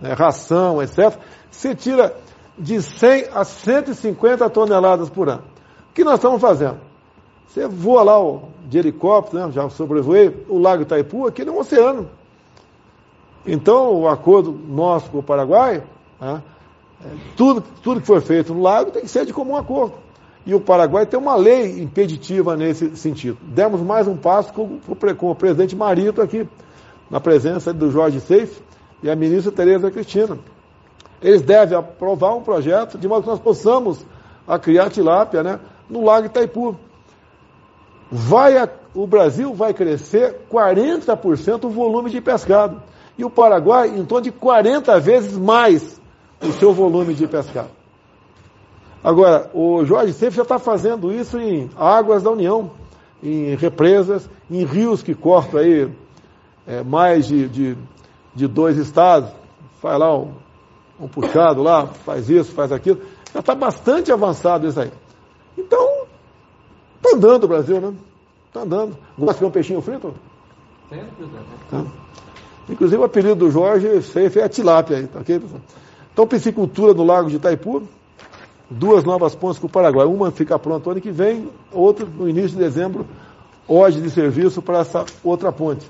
né, 0.00 0.12
ração, 0.12 0.82
etc. 0.82 1.18
Você 1.50 1.74
tira 1.74 2.14
de 2.58 2.82
100 2.82 3.26
a 3.32 3.44
150 3.44 4.48
toneladas 4.50 5.08
por 5.08 5.28
ano. 5.28 5.42
O 5.90 5.94
que 5.94 6.04
nós 6.04 6.14
estamos 6.14 6.40
fazendo? 6.40 6.78
Você 7.46 7.66
voa 7.66 8.02
lá 8.02 8.14
de 8.66 8.78
helicóptero, 8.78 9.46
né, 9.46 9.52
já 9.52 9.68
sobrevoei 9.70 10.44
o 10.48 10.58
Lago 10.58 10.82
Itaipu, 10.82 11.26
aqui 11.26 11.42
é 11.42 11.50
um 11.50 11.58
oceano. 11.58 12.08
Então, 13.46 13.94
o 13.94 14.08
acordo 14.08 14.52
nosso 14.52 15.10
com 15.10 15.18
o 15.18 15.22
Paraguai, 15.22 15.82
né, 16.20 16.42
é, 17.04 17.08
tudo, 17.36 17.62
tudo 17.82 18.00
que 18.00 18.06
for 18.06 18.20
feito 18.20 18.52
no 18.52 18.60
lago 18.60 18.90
tem 18.90 19.02
que 19.02 19.08
ser 19.08 19.24
de 19.24 19.32
comum 19.32 19.56
acordo. 19.56 19.94
E 20.44 20.54
o 20.54 20.60
Paraguai 20.60 21.06
tem 21.06 21.18
uma 21.18 21.36
lei 21.36 21.80
impeditiva 21.80 22.56
nesse 22.56 22.96
sentido. 22.96 23.38
Demos 23.42 23.80
mais 23.80 24.08
um 24.08 24.16
passo 24.16 24.52
com, 24.52 24.78
com 25.16 25.30
o 25.30 25.34
presidente 25.34 25.76
Marito 25.76 26.20
aqui, 26.20 26.48
na 27.10 27.20
presença 27.20 27.72
do 27.72 27.90
Jorge 27.90 28.20
Seif 28.20 28.60
e 29.02 29.10
a 29.10 29.16
ministra 29.16 29.52
Tereza 29.52 29.90
Cristina. 29.90 30.38
Eles 31.20 31.42
devem 31.42 31.76
aprovar 31.76 32.34
um 32.34 32.42
projeto 32.42 32.98
de 32.98 33.08
modo 33.08 33.22
que 33.22 33.28
nós 33.28 33.40
possamos 33.40 34.04
a 34.46 34.58
criar 34.58 34.90
tilápia 34.90 35.42
né, 35.42 35.60
no 35.88 36.04
Lago 36.04 36.26
Itaipu 36.26 36.76
vai 38.10 38.56
a, 38.56 38.68
o 38.94 39.06
Brasil 39.06 39.54
vai 39.54 39.74
crescer 39.74 40.40
40% 40.50 41.64
o 41.64 41.70
volume 41.70 42.10
de 42.10 42.20
pescado. 42.20 42.82
E 43.16 43.24
o 43.24 43.30
Paraguai 43.30 43.88
em 43.88 44.04
torno 44.04 44.24
de 44.24 44.32
40 44.32 44.98
vezes 45.00 45.36
mais 45.36 46.00
o 46.40 46.52
seu 46.52 46.72
volume 46.72 47.14
de 47.14 47.26
pescado. 47.26 47.70
Agora, 49.02 49.50
o 49.54 49.84
Jorge 49.84 50.12
sempre 50.12 50.36
já 50.36 50.42
está 50.42 50.58
fazendo 50.58 51.12
isso 51.12 51.38
em 51.38 51.70
águas 51.76 52.22
da 52.22 52.30
União, 52.30 52.70
em 53.22 53.54
represas, 53.54 54.28
em 54.50 54.64
rios 54.64 55.02
que 55.02 55.14
cortam 55.14 55.60
aí 55.60 55.90
é, 56.66 56.82
mais 56.82 57.26
de, 57.26 57.48
de, 57.48 57.78
de, 58.34 58.46
dois 58.46 58.76
estados. 58.76 59.30
Faz 59.80 59.98
lá 59.98 60.24
um 61.00 61.08
puxado 61.08 61.62
lá, 61.62 61.86
faz 61.86 62.28
isso, 62.28 62.52
faz 62.52 62.72
aquilo. 62.72 63.00
Já 63.32 63.40
está 63.40 63.54
bastante 63.54 64.10
avançado 64.10 64.66
isso 64.66 64.80
aí. 64.80 64.90
Então, 65.56 65.98
Está 67.02 67.16
andando 67.16 67.44
o 67.44 67.48
Brasil, 67.48 67.80
né? 67.80 67.94
Está 68.46 68.60
andando. 68.60 68.96
Gosta 69.16 69.34
de 69.34 69.38
comer 69.38 69.48
um 69.48 69.52
peixinho 69.52 69.80
frito? 69.80 70.14
Tem, 70.90 71.04
tá. 71.70 71.84
Inclusive 72.68 73.00
o 73.00 73.04
apelido 73.04 73.36
do 73.36 73.50
Jorge 73.50 74.02
Seife 74.02 74.40
é 74.40 74.44
a 74.44 74.48
tilápia 74.48 74.98
aí, 74.98 75.06
tá 75.06 75.20
ok, 75.20 75.38
pessoal? 75.38 75.60
Então, 76.12 76.26
piscicultura 76.26 76.92
no 76.92 77.04
Lago 77.04 77.30
de 77.30 77.36
Itaipu, 77.36 77.82
duas 78.68 79.04
novas 79.04 79.34
pontes 79.34 79.58
com 79.58 79.68
o 79.68 79.70
Paraguai. 79.70 80.06
Uma 80.06 80.30
fica 80.30 80.58
pronta 80.58 80.90
ano 80.90 81.00
que 81.00 81.10
vem, 81.10 81.48
outra 81.72 82.04
no 82.04 82.28
início 82.28 82.50
de 82.50 82.56
dezembro, 82.56 83.06
hoje 83.66 84.00
de 84.00 84.10
serviço 84.10 84.60
para 84.60 84.80
essa 84.80 85.04
outra 85.22 85.52
ponte. 85.52 85.88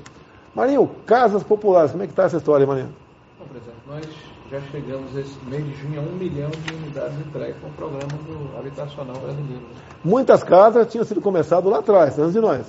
Marinho, 0.54 0.88
casas 1.06 1.42
populares, 1.42 1.92
como 1.92 2.02
é 2.02 2.06
que 2.06 2.12
está 2.12 2.24
essa 2.24 2.36
história, 2.36 2.66
Marinho? 2.66 2.90
Bom, 3.38 3.46
presidente, 3.46 3.78
nós 3.86 4.06
já 4.50 4.61
chegamos 4.70 5.14
esse 5.14 5.38
mês 5.44 5.64
de 5.64 5.74
junho 5.74 6.00
a 6.00 6.02
um 6.02 6.16
milhão 6.16 6.50
de 6.50 6.74
unidades 6.74 7.18
entregues 7.18 7.56
com 7.61 7.68
o 7.68 7.72
programa 7.72 8.08
do 8.26 8.58
habitacional 8.58 9.16
brasileiro. 9.16 9.62
Muitas 10.02 10.42
casas 10.42 10.90
tinham 10.90 11.04
sido 11.04 11.20
começadas 11.20 11.70
lá 11.70 11.78
atrás, 11.80 12.18
antes 12.18 12.32
de 12.32 12.40
nós. 12.40 12.66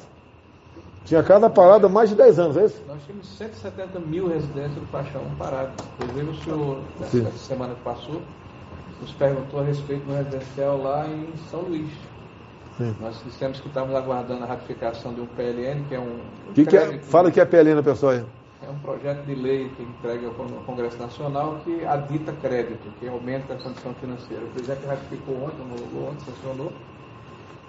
Tinha 1.06 1.24
casa 1.24 1.50
parada 1.50 1.88
há 1.88 1.90
mais 1.90 2.10
de 2.10 2.16
10 2.16 2.40
anos, 2.40 2.58
é 2.58 2.66
isso? 2.66 2.84
Nós 2.88 3.02
tínhamos 3.06 3.28
170 3.38 4.00
mil 4.00 4.28
residências 4.28 4.76
do 4.76 4.92
Paixão 4.92 5.22
paradas. 5.38 5.74
Inclusive 6.02 6.30
o 6.30 6.44
senhor, 6.44 6.82
nessa 7.00 7.38
semana 7.38 7.74
que 7.74 7.82
passou, 7.82 8.22
nos 9.02 9.12
perguntou 9.14 9.62
a 9.62 9.64
respeito 9.64 10.06
do 10.06 10.14
residencial 10.14 10.78
lá 10.82 11.08
em 11.08 11.34
São 11.50 11.62
Luís. 11.62 11.90
Sim. 12.78 12.96
Nós 13.00 13.22
dissemos 13.26 13.60
que 13.60 13.68
estávamos 13.68 13.96
aguardando 13.96 14.44
a 14.44 14.48
ratificação 14.48 15.14
de 15.14 15.22
um 15.22 15.26
PLN, 15.26 15.84
que 15.88 15.96
é 15.96 16.00
um. 16.00 16.20
que, 16.54 16.66
que 16.66 16.78
é? 16.78 17.00
Fala 17.00 17.32
que 17.32 17.40
é 17.40 17.46
PLN, 17.46 17.82
pessoal 17.82 18.14
aí. 18.14 18.24
É 18.70 18.72
um 18.72 18.78
projeto 18.78 19.26
de 19.26 19.34
lei 19.34 19.68
que 19.76 19.82
entrega 19.82 20.28
ao 20.28 20.34
Congresso 20.64 20.96
Nacional 21.00 21.60
que 21.66 21.84
adita 21.84 22.32
crédito, 22.34 22.88
que 23.00 23.08
aumenta 23.08 23.54
a 23.54 23.58
condição 23.58 23.96
financeira. 23.96 24.46
O 24.46 24.50
presidente 24.50 24.86
ratificou 24.86 25.44
ontem, 25.44 25.64
ontem, 26.08 26.24
sancionou. 26.24 26.72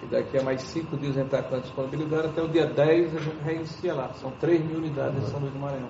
E 0.03 0.05
daqui 0.05 0.37
a 0.37 0.43
mais 0.43 0.61
cinco 0.61 0.95
dias 0.97 1.17
entrar 1.17 1.41
com 1.41 1.55
a 1.55 1.57
disponibilidade, 1.57 2.27
até 2.27 2.43
o 2.43 2.47
dia 2.47 2.67
10 2.67 3.15
a 3.15 3.19
gente 3.19 3.43
reinicia 3.43 3.95
lá. 3.95 4.13
São 4.13 4.29
3 4.39 4.63
mil 4.63 4.77
unidades 4.77 5.23
em 5.23 5.25
São 5.25 5.39
Luís 5.39 5.51
do 5.51 5.59
Maranhão. 5.59 5.89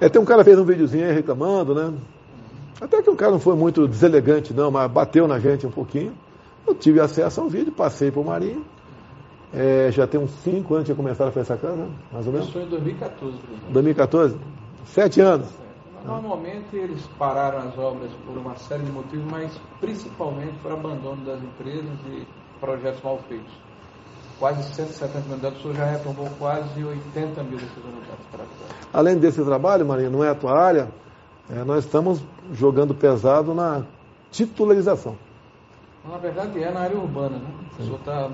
É, 0.00 0.08
tem 0.08 0.20
um 0.20 0.24
cara 0.24 0.42
fez 0.42 0.58
um 0.58 0.64
videozinho 0.64 1.06
aí 1.06 1.14
reclamando, 1.14 1.72
né? 1.72 1.94
Até 2.80 3.02
que 3.02 3.10
o 3.10 3.14
cara 3.14 3.30
não 3.30 3.38
foi 3.40 3.54
muito 3.54 3.86
deselegante, 3.86 4.52
não, 4.52 4.68
mas 4.68 4.90
bateu 4.90 5.28
na 5.28 5.38
gente 5.38 5.64
um 5.64 5.70
pouquinho. 5.70 6.12
Eu 6.66 6.74
tive 6.74 6.98
acesso 6.98 7.40
ao 7.40 7.48
vídeo, 7.48 7.70
passei 7.70 8.10
para 8.10 8.20
o 8.20 8.24
Marinho. 8.24 8.64
É, 9.56 9.90
já 9.92 10.04
tem 10.04 10.18
uns 10.18 10.32
5 10.42 10.74
anos 10.74 10.88
que 10.88 10.94
começaram 10.94 11.30
a 11.30 11.32
fazer 11.32 11.52
essa 11.52 11.56
casa, 11.56 11.86
mais 12.12 12.26
ou 12.26 12.32
menos? 12.32 12.48
Isso 12.48 12.54
foi 12.54 12.62
em 12.64 12.68
2014. 12.68 13.36
2014? 13.70 14.36
Sete 14.86 15.20
anos. 15.20 15.46
É, 15.46 16.06
normalmente 16.06 16.76
eles 16.76 17.00
pararam 17.16 17.58
as 17.58 17.78
obras 17.78 18.10
por 18.26 18.36
uma 18.36 18.56
série 18.56 18.82
de 18.82 18.90
motivos, 18.90 19.24
mas 19.30 19.52
principalmente 19.80 20.54
por 20.60 20.72
abandono 20.72 21.24
das 21.24 21.40
empresas 21.40 21.98
e 22.08 22.26
projetos 22.60 23.00
mal 23.02 23.18
feitos. 23.28 23.52
Quase 24.40 24.64
170 24.74 25.20
mil 25.20 25.32
unidades, 25.34 25.58
o 25.60 25.62
senhor 25.62 25.76
já 25.76 25.84
retomou 25.84 26.28
quase 26.36 26.84
80 26.84 27.42
mil 27.44 27.58
dessas 27.58 27.84
unidades 27.84 28.26
para 28.32 28.44
Além 28.92 29.16
desse 29.18 29.42
trabalho, 29.44 29.86
Marinha, 29.86 30.10
não 30.10 30.24
é 30.24 30.30
a 30.30 30.34
tua 30.34 30.58
área, 30.58 30.88
é, 31.48 31.62
nós 31.62 31.84
estamos 31.84 32.20
jogando 32.52 32.92
pesado 32.92 33.54
na 33.54 33.84
titularização. 34.32 35.16
Na 36.08 36.18
verdade 36.18 36.62
é 36.62 36.70
na 36.70 36.80
área 36.80 36.98
urbana, 36.98 37.38
né? 37.38 37.48
O 37.78 37.82
senhor 37.82 37.98
está 37.98 38.28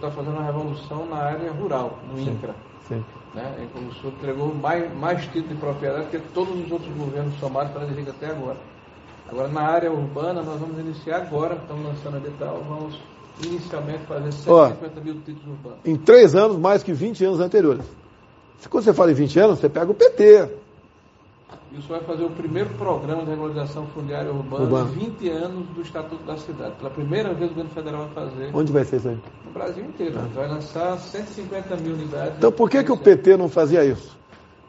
tá 0.00 0.10
fazendo 0.10 0.34
uma 0.34 0.44
revolução 0.44 1.06
na 1.06 1.16
área 1.16 1.52
rural, 1.52 1.98
no 2.10 2.16
Sim. 2.18 2.30
INCRA. 2.30 2.54
Sim. 2.88 3.04
Né? 3.34 3.68
O 3.74 3.94
senhor 3.94 4.12
entregou 4.14 4.54
mais, 4.54 4.94
mais 4.96 5.22
título 5.26 5.48
de 5.48 5.54
propriedade 5.56 6.06
que 6.06 6.18
todos 6.34 6.58
os 6.58 6.70
outros 6.70 6.92
governos 6.96 7.38
somados 7.38 7.72
para 7.72 7.82
a 7.82 8.10
até 8.10 8.26
agora. 8.26 8.56
Agora, 9.28 9.48
na 9.48 9.62
área 9.62 9.90
urbana, 9.90 10.42
nós 10.42 10.58
vamos 10.58 10.78
iniciar 10.78 11.18
agora, 11.18 11.54
estamos 11.54 11.84
lançando 11.84 12.16
a 12.16 12.18
edital, 12.18 12.62
vamos 12.68 12.98
inicialmente 13.42 14.04
fazer 14.04 14.32
150 14.32 15.00
Ó, 15.00 15.02
mil 15.02 15.14
títulos 15.14 15.48
urbanos. 15.48 15.78
Em 15.84 15.96
três 15.96 16.34
anos, 16.34 16.58
mais 16.58 16.82
que 16.82 16.92
20 16.92 17.24
anos 17.24 17.40
anteriores. 17.40 17.84
Quando 18.68 18.84
você 18.84 18.94
fala 18.94 19.10
em 19.10 19.14
20 19.14 19.38
anos, 19.38 19.58
você 19.58 19.68
pega 19.68 19.90
o 19.90 19.94
PT. 19.94 20.61
E 21.74 21.78
o 21.78 21.82
senhor 21.82 22.00
vai 22.00 22.06
fazer 22.06 22.24
o 22.24 22.30
primeiro 22.30 22.68
programa 22.74 23.22
de 23.24 23.30
regularização 23.30 23.86
fundiária 23.86 24.30
urbana 24.30 24.64
Urbano. 24.64 24.86
20 24.88 25.28
anos 25.30 25.66
do 25.68 25.80
Estatuto 25.80 26.22
da 26.24 26.36
Cidade. 26.36 26.74
Pela 26.76 26.90
primeira 26.90 27.32
vez 27.32 27.46
o 27.50 27.54
governo 27.54 27.70
federal 27.70 28.08
vai 28.12 28.26
fazer 28.26 28.50
Onde 28.54 28.70
vai 28.72 28.84
ser 28.84 28.96
isso 28.96 29.08
aí? 29.08 29.18
no 29.46 29.52
Brasil 29.52 29.84
inteiro. 29.84 30.18
Vai 30.34 30.48
lançar 30.48 30.98
150 30.98 31.76
mil 31.76 31.94
unidades. 31.94 32.36
Então 32.36 32.52
por 32.52 32.68
que, 32.68 32.84
que 32.84 32.92
o 32.92 32.96
PT 32.96 33.38
não 33.38 33.48
fazia 33.48 33.82
isso? 33.84 34.14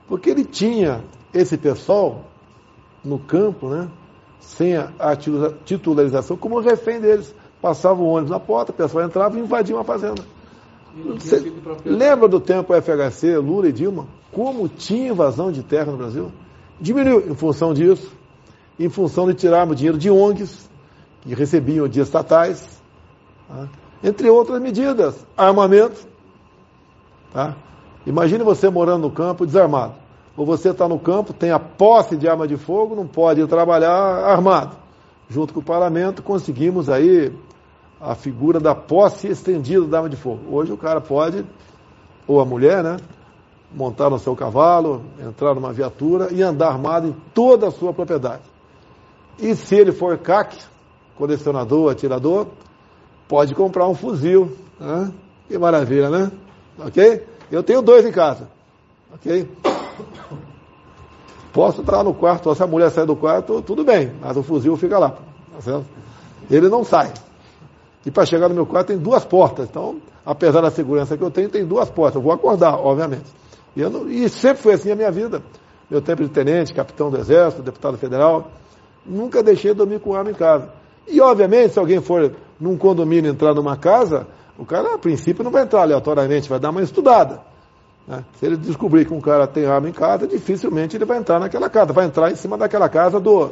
Porque 0.08 0.30
ele 0.30 0.46
tinha 0.46 1.04
esse 1.34 1.58
pessoal 1.58 2.24
no 3.04 3.20
campo, 3.20 3.68
né? 3.68 3.90
Sem 4.40 4.78
a 4.78 4.90
a 4.98 5.16
titula- 5.16 5.58
titularização, 5.66 6.38
como 6.38 6.60
refém 6.60 7.02
deles. 7.02 7.36
Passava 7.62 8.02
o 8.02 8.08
ônibus 8.08 8.30
na 8.32 8.40
porta, 8.40 8.72
o 8.72 8.76
pessoal 8.76 9.06
entrava 9.06 9.38
e 9.38 9.42
invadia 9.42 9.76
uma 9.76 9.84
fazenda. 9.86 10.22
Você 11.16 11.52
lembra 11.86 12.28
do 12.28 12.40
tempo 12.40 12.74
FHC, 12.74 13.38
Lula 13.38 13.68
e 13.68 13.72
Dilma? 13.72 14.06
Como 14.32 14.68
tinha 14.70 15.10
invasão 15.10 15.52
de 15.52 15.64
terra 15.64 15.92
no 15.92 15.98
Brasil? 15.98 16.32
Diminuiu 16.80 17.32
em 17.32 17.36
função 17.36 17.74
disso, 17.74 18.12
em 18.80 18.90
função 18.90 19.28
de 19.28 19.34
tirarmos 19.34 19.76
dinheiro 19.76 19.98
de 19.98 20.10
ONGs, 20.10 20.70
que 21.22 21.34
recebiam 21.34 21.88
de 21.88 22.00
estatais, 22.02 22.82
tá? 23.48 23.68
entre 24.04 24.30
outras 24.30 24.62
medidas, 24.62 25.26
armamento. 25.38 26.06
Tá? 27.32 27.56
Imagine 28.06 28.44
você 28.44 28.70
morando 28.70 29.04
no 29.04 29.12
campo 29.12 29.46
desarmado. 29.46 29.96
Ou 30.36 30.46
você 30.46 30.70
está 30.70 30.88
no 30.88 31.00
campo, 31.00 31.32
tem 31.32 31.52
a 31.52 31.60
posse 31.60 32.18
de 32.18 32.28
arma 32.28 32.48
de 32.48 32.58
fogo, 32.58 32.96
não 32.96 33.08
pode 33.08 33.40
ir 33.40 33.48
trabalhar 33.48 33.92
armado. 33.92 34.76
Junto 35.30 35.54
com 35.54 35.60
o 35.60 35.64
parlamento, 35.64 36.22
conseguimos 36.22 36.90
aí 36.90 37.32
a 38.02 38.16
figura 38.16 38.60
da 38.60 38.76
posse 38.76 39.28
estendida 39.28 39.86
da 39.86 39.98
arma 39.98 40.10
de 40.10 40.18
fogo. 40.18 40.54
Hoje 40.54 40.72
o 40.72 40.78
cara 40.78 41.00
pode, 41.00 41.46
ou 42.28 42.42
a 42.42 42.46
mulher, 42.46 42.84
né, 42.84 42.98
montar 43.74 44.10
no 44.10 44.20
seu 44.20 44.36
cavalo, 44.36 45.04
entrar 45.20 45.54
numa 45.56 45.74
viatura 45.74 46.30
e 46.32 46.42
andar 46.42 46.70
armado 46.70 47.08
em 47.08 47.16
toda 47.34 47.68
a 47.68 47.72
sua 47.72 47.94
propriedade. 47.94 48.44
E 49.40 49.56
se 49.56 49.76
ele 49.76 49.92
for 49.92 50.18
CAC, 50.18 50.58
colecionador, 51.18 51.92
atirador, 51.92 52.48
pode 53.28 53.56
comprar 53.56 53.88
um 53.88 53.96
fuzil. 53.96 54.56
Né? 54.80 55.12
Que 55.48 55.58
maravilha, 55.58 56.10
né? 56.10 56.32
Ok? 56.78 57.26
Eu 57.52 57.64
tenho 57.64 57.82
dois 57.82 58.06
em 58.06 58.12
casa. 58.12 58.48
Ok? 59.14 59.50
Posso 61.52 61.82
entrar 61.82 62.04
no 62.04 62.14
quarto, 62.14 62.54
se 62.56 62.64
a 62.64 62.68
mulher 62.68 62.90
sair 62.90 63.06
do 63.06 63.16
quarto, 63.16 63.62
tudo 63.62 63.84
bem, 63.84 64.12
mas 64.22 64.36
o 64.36 64.44
fuzil 64.44 64.76
fica 64.76 64.98
lá. 64.98 65.18
Tá? 65.64 65.82
Ele 66.50 66.68
não 66.68 66.84
sai. 66.84 67.12
E 68.06 68.12
para 68.12 68.26
chegar 68.26 68.50
no 68.50 68.56
meu 68.56 68.66
quarto 68.66 68.88
tem 68.88 68.98
duas 68.98 69.24
portas. 69.24 69.70
Então, 69.70 69.98
apesar 70.26 70.62
da 70.62 70.72
segurança 70.72 71.16
que 71.16 71.24
eu 71.24 71.32
tenho, 71.32 71.50
tem 71.50 71.66
duas 71.66 71.90
portas. 71.90 72.16
Eu 72.16 72.22
vou 72.22 72.32
acordar, 72.32 72.76
obviamente. 72.76 73.43
E, 73.76 73.82
não- 73.84 74.10
e 74.10 74.28
sempre 74.30 74.62
foi 74.62 74.74
assim 74.74 74.92
a 74.92 74.96
minha 74.96 75.12
vida. 75.12 75.42
Meu 75.90 76.02
tempo 76.02 76.24
de 76.24 76.30
tenente, 76.30 76.74
capitão 76.74 77.10
do 77.12 77.18
exército, 77.18 77.62
deputado 77.62 77.98
federal. 77.98 78.52
Nunca 79.06 79.44
deixei 79.44 79.72
de 79.72 79.78
dormir 79.78 80.00
com 80.00 80.16
arma 80.16 80.32
em 80.32 80.36
casa. 80.36 80.70
E, 81.08 81.20
obviamente, 81.20 81.74
se 81.74 81.80
alguém 81.80 82.02
for 82.02 82.34
num 82.60 82.78
condomínio 82.78 83.30
entrar 83.30 83.54
numa 83.54 83.76
casa, 83.76 84.26
o 84.58 84.66
cara, 84.66 84.96
a 84.96 84.98
princípio, 84.98 85.44
não 85.44 85.52
vai 85.52 85.64
entrar 85.64 85.82
aleatoriamente, 85.82 86.48
vai 86.50 86.60
dar 86.60 86.70
uma 86.70 86.82
estudada. 86.82 87.42
né? 88.08 88.24
Se 88.40 88.46
ele 88.46 88.56
descobrir 88.58 89.06
que 89.06 89.14
um 89.14 89.20
cara 89.20 89.46
tem 89.46 89.66
arma 89.66 89.90
em 89.90 89.92
casa, 89.92 90.26
dificilmente 90.28 90.96
ele 90.96 91.06
vai 91.06 91.18
entrar 91.18 91.40
naquela 91.40 91.70
casa. 91.70 91.92
Vai 91.92 92.06
entrar 92.06 92.32
em 92.32 92.36
cima 92.36 92.58
daquela 92.58 92.88
casa 92.88 93.20
do, 93.20 93.52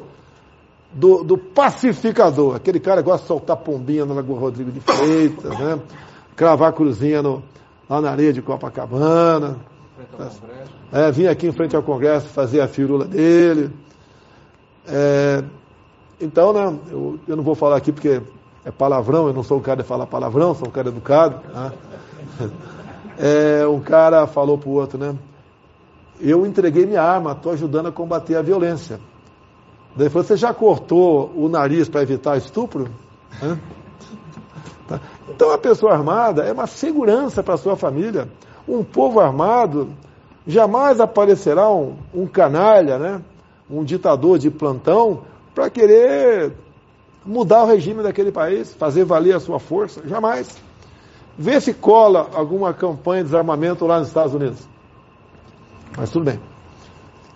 do, 0.93 1.23
do 1.23 1.37
pacificador. 1.37 2.55
Aquele 2.55 2.79
cara 2.79 3.01
que 3.03 3.09
gosta 3.09 3.23
de 3.23 3.27
soltar 3.27 3.57
pombinha 3.57 4.05
na 4.05 4.13
Lagoa 4.13 4.39
Rodrigo 4.39 4.71
de 4.71 4.79
Freitas, 4.79 5.59
né? 5.59 5.79
cravar 6.35 6.71
cruzinha 6.73 7.21
no, 7.21 7.43
lá 7.89 7.99
na 7.99 8.11
areia 8.11 8.31
de 8.31 8.41
Copacabana. 8.41 9.57
Congresso. 10.05 10.41
É, 10.91 11.11
vir 11.11 11.27
aqui 11.27 11.47
em 11.47 11.51
frente 11.51 11.75
ao 11.75 11.83
Congresso 11.83 12.27
fazer 12.27 12.61
a 12.61 12.67
firula 12.67 13.05
dele. 13.05 13.71
É, 14.87 15.43
então, 16.19 16.53
né, 16.53 16.79
eu, 16.89 17.19
eu 17.27 17.35
não 17.35 17.43
vou 17.43 17.55
falar 17.55 17.77
aqui 17.77 17.91
porque 17.91 18.21
é 18.63 18.71
palavrão, 18.71 19.27
eu 19.27 19.33
não 19.33 19.43
sou 19.43 19.57
um 19.57 19.61
cara 19.61 19.81
de 19.81 19.87
falar 19.87 20.05
palavrão, 20.05 20.53
sou 20.53 20.67
um 20.67 20.71
cara 20.71 20.89
educado. 20.89 21.41
Né? 21.53 21.71
É, 23.23 23.67
um 23.67 23.79
cara 23.79 24.25
falou 24.25 24.57
pro 24.57 24.71
outro, 24.71 24.97
né? 24.97 25.15
Eu 26.19 26.43
entreguei 26.43 26.87
minha 26.87 27.03
arma, 27.03 27.33
estou 27.33 27.51
ajudando 27.51 27.87
a 27.87 27.91
combater 27.91 28.35
a 28.35 28.41
violência. 28.41 28.99
Daí 29.95 30.09
falou, 30.09 30.23
você 30.23 30.37
já 30.37 30.51
cortou 30.53 31.31
o 31.35 31.47
nariz 31.47 31.87
para 31.87 32.01
evitar 32.01 32.37
estupro? 32.37 32.89
Tá? 34.87 34.99
Então 35.29 35.51
a 35.51 35.57
pessoa 35.57 35.93
armada 35.93 36.43
é 36.43 36.51
uma 36.51 36.67
segurança 36.67 37.43
para 37.43 37.53
a 37.53 37.57
sua 37.57 37.75
família. 37.75 38.27
Um 38.71 38.85
povo 38.85 39.19
armado 39.19 39.89
jamais 40.47 41.01
aparecerá 41.01 41.69
um, 41.69 41.97
um 42.13 42.25
canalha, 42.25 42.97
né? 42.97 43.21
um 43.69 43.83
ditador 43.83 44.39
de 44.39 44.49
plantão, 44.49 45.23
para 45.53 45.69
querer 45.69 46.53
mudar 47.25 47.63
o 47.63 47.67
regime 47.67 48.01
daquele 48.01 48.31
país, 48.31 48.73
fazer 48.73 49.03
valer 49.03 49.35
a 49.35 49.41
sua 49.41 49.59
força. 49.59 50.01
Jamais. 50.07 50.57
Vê 51.37 51.59
se 51.59 51.73
cola 51.73 52.29
alguma 52.33 52.73
campanha 52.73 53.23
de 53.23 53.29
desarmamento 53.29 53.85
lá 53.85 53.99
nos 53.99 54.07
Estados 54.07 54.33
Unidos. 54.33 54.65
Mas 55.97 56.09
tudo 56.09 56.23
bem. 56.23 56.39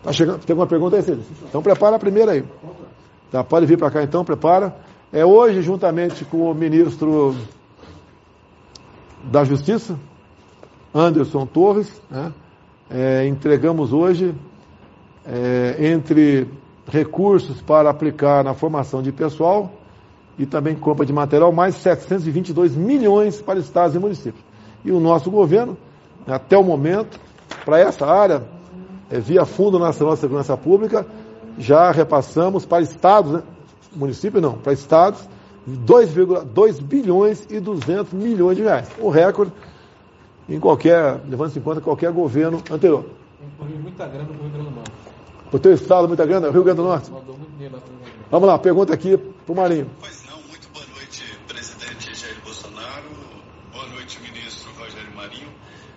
Tá 0.02 0.14
chegando, 0.14 0.40
tem 0.40 0.54
alguma 0.54 0.68
pergunta 0.68 0.96
aí? 0.96 1.24
Então 1.50 1.62
prepara 1.62 1.98
a 1.98 2.00
primeira 2.00 2.32
aí. 2.32 2.46
Tá, 3.30 3.44
pode 3.44 3.66
vir 3.66 3.78
para 3.78 3.92
cá 3.92 4.04
então, 4.04 4.24
prepara. 4.24 4.74
É 5.12 5.26
hoje, 5.26 5.62
juntamente 5.62 6.24
com 6.24 6.50
o 6.50 6.56
ministro 6.56 7.36
da 9.26 9.44
Justiça, 9.44 10.00
Anderson 10.96 11.46
Torres, 11.46 12.02
né, 12.10 12.32
é, 12.90 13.28
entregamos 13.28 13.92
hoje, 13.92 14.34
é, 15.26 15.76
entre 15.92 16.48
recursos 16.88 17.62
para 17.62 17.90
aplicar 17.90 18.46
na 18.46 18.54
formação 18.54 19.04
de 19.04 19.12
pessoal 19.12 19.74
e 20.40 20.46
também 20.46 20.74
compra 20.74 21.06
de 21.06 21.12
material, 21.12 21.52
mais 21.52 21.76
722 21.76 22.76
milhões 22.76 23.42
para 23.42 23.60
estados 23.60 23.94
e 23.94 24.00
municípios. 24.00 24.44
E 24.86 24.92
o 24.92 25.00
nosso 25.02 25.30
governo, 25.30 25.76
até 26.26 26.58
o 26.58 26.64
momento, 26.64 27.20
para 27.66 27.80
essa 27.80 28.06
área, 28.06 28.44
é, 29.10 29.20
via 29.20 29.46
Fundo 29.46 29.78
Nacional 29.78 30.14
de 30.14 30.22
Segurança 30.22 30.56
Pública, 30.56 31.06
já 31.58 31.92
repassamos 31.92 32.66
para 32.66 32.82
estados, 32.82 33.34
né? 33.34 33.44
município 33.94 34.40
não, 34.40 34.54
para 34.54 34.72
estados, 34.72 35.28
2,2 35.68 36.82
bilhões 36.82 37.46
e 37.50 37.60
200 37.60 38.14
milhões 38.14 38.56
de 38.56 38.64
reais. 38.64 38.88
Um 39.02 39.10
recorde 39.10 39.52
em 40.48 40.60
qualquer, 40.60 41.22
levando-se 41.28 41.60
em 41.60 41.62
conta 41.62 41.82
qualquer 41.82 42.12
governo 42.12 42.62
anterior. 42.72 43.06
Incluiu 43.42 43.78
muita 43.80 44.08
grana 44.08 44.26
no 44.26 44.34
Rio 44.34 44.50
Grande 44.50 44.70
do 44.70 44.76
Norte. 44.76 44.92
O 45.52 45.60
teu 45.60 45.74
estado 45.74 46.08
muito 46.08 46.26
grande, 46.26 46.48
é 46.48 46.52
Rio 46.52 46.64
Grande 46.64 46.78
do 46.78 46.84
Norte. 46.84 47.12
Mandou 47.12 47.38
muito 47.38 47.52
dinheiro 47.52 47.76
lá 47.76 47.82
para 47.82 47.90
o 47.90 47.94
Rio 47.94 48.00
Grande 48.00 48.12
do 48.12 48.20
Norte. 48.20 48.30
Vamos 48.32 48.48
lá, 48.48 48.60
pergunta 48.60 48.94
aqui 48.94 49.18
para 49.18 49.54
o 49.54 49.56
Marinho. 49.56 49.90
Pois 50.00 50.26
não, 50.26 50.38
muito 50.50 50.68
boa 50.74 50.86
noite, 50.96 51.24
presidente 51.48 52.16
Jair 52.16 52.36
Bolsonaro. 52.44 53.10
Boa 53.72 53.88
noite, 53.88 54.20
ministro 54.22 54.72
Rogério 54.78 55.16
Marinho. 55.16 55.50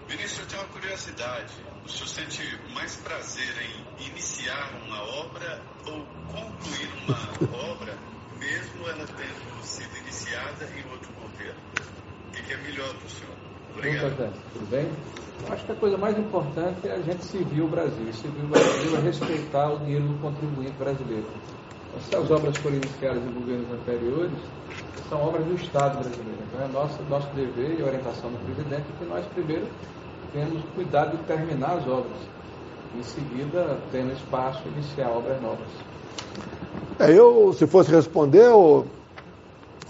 Ministro, 0.08 0.42
eu 0.42 0.46
tenho 0.48 0.62
uma 0.62 0.68
curiosidade. 0.68 1.52
O 1.84 1.88
senhor 1.88 2.08
sente 2.08 2.42
mais 2.74 2.96
prazer 2.96 3.54
em 3.60 4.06
iniciar 4.10 4.70
uma 4.86 5.02
obra 5.20 5.60
ou 5.86 6.04
concluir 6.32 6.90
uma 7.06 7.70
obra, 7.72 7.94
mesmo 8.38 8.88
ela 8.88 9.06
tendo 9.06 9.64
sido 9.64 9.96
iniciada 9.98 10.64
em 10.76 10.90
outro 10.90 11.10
governo? 11.20 11.60
O 12.28 12.30
que 12.32 12.42
que 12.42 12.52
é 12.52 12.56
melhor 12.58 12.88
para 12.88 13.06
o 13.06 13.10
senhor? 13.10 13.34
Bom, 13.34 13.78
Obrigado. 13.78 14.16
presidente, 14.16 14.38
tudo 14.52 14.70
bem? 14.70 14.88
Eu 15.46 15.52
acho 15.52 15.57
que 15.68 15.72
a 15.72 15.76
coisa 15.76 15.98
mais 15.98 16.18
importante 16.18 16.88
é 16.88 16.92
a 16.92 17.02
gente 17.02 17.22
servir 17.26 17.60
o 17.60 17.68
Brasil. 17.68 18.10
Servir 18.14 18.42
o 18.42 18.48
Brasil 18.48 18.96
é 18.96 19.00
respeitar 19.00 19.70
o 19.70 19.78
dinheiro 19.80 20.08
do 20.08 20.18
contribuinte 20.22 20.72
brasileiro. 20.78 21.26
As 21.94 22.30
obras 22.30 22.56
forem 22.56 22.78
iniciadas 22.78 23.22
em 23.22 23.32
governos 23.32 23.70
anteriores, 23.72 24.38
são 25.10 25.20
obras 25.20 25.44
do 25.44 25.54
Estado 25.54 25.98
brasileiro. 25.98 26.38
Então 26.48 26.64
é 26.64 26.68
nosso, 26.68 27.02
nosso 27.10 27.28
dever 27.34 27.78
e 27.78 27.82
orientação 27.82 28.30
do 28.30 28.38
presidente 28.46 28.86
que 28.98 29.04
nós 29.04 29.26
primeiro 29.26 29.66
temos 30.32 30.62
cuidado 30.74 31.16
de 31.18 31.22
terminar 31.24 31.72
as 31.72 31.86
obras. 31.86 32.16
Em 32.96 33.02
seguida, 33.02 33.78
tendo 33.92 34.12
espaço, 34.12 34.62
iniciar 34.68 35.10
obras 35.10 35.40
novas. 35.42 35.68
É, 36.98 37.12
eu, 37.12 37.52
se 37.52 37.66
fosse 37.66 37.90
responder, 37.90 38.48
ô 38.48 38.86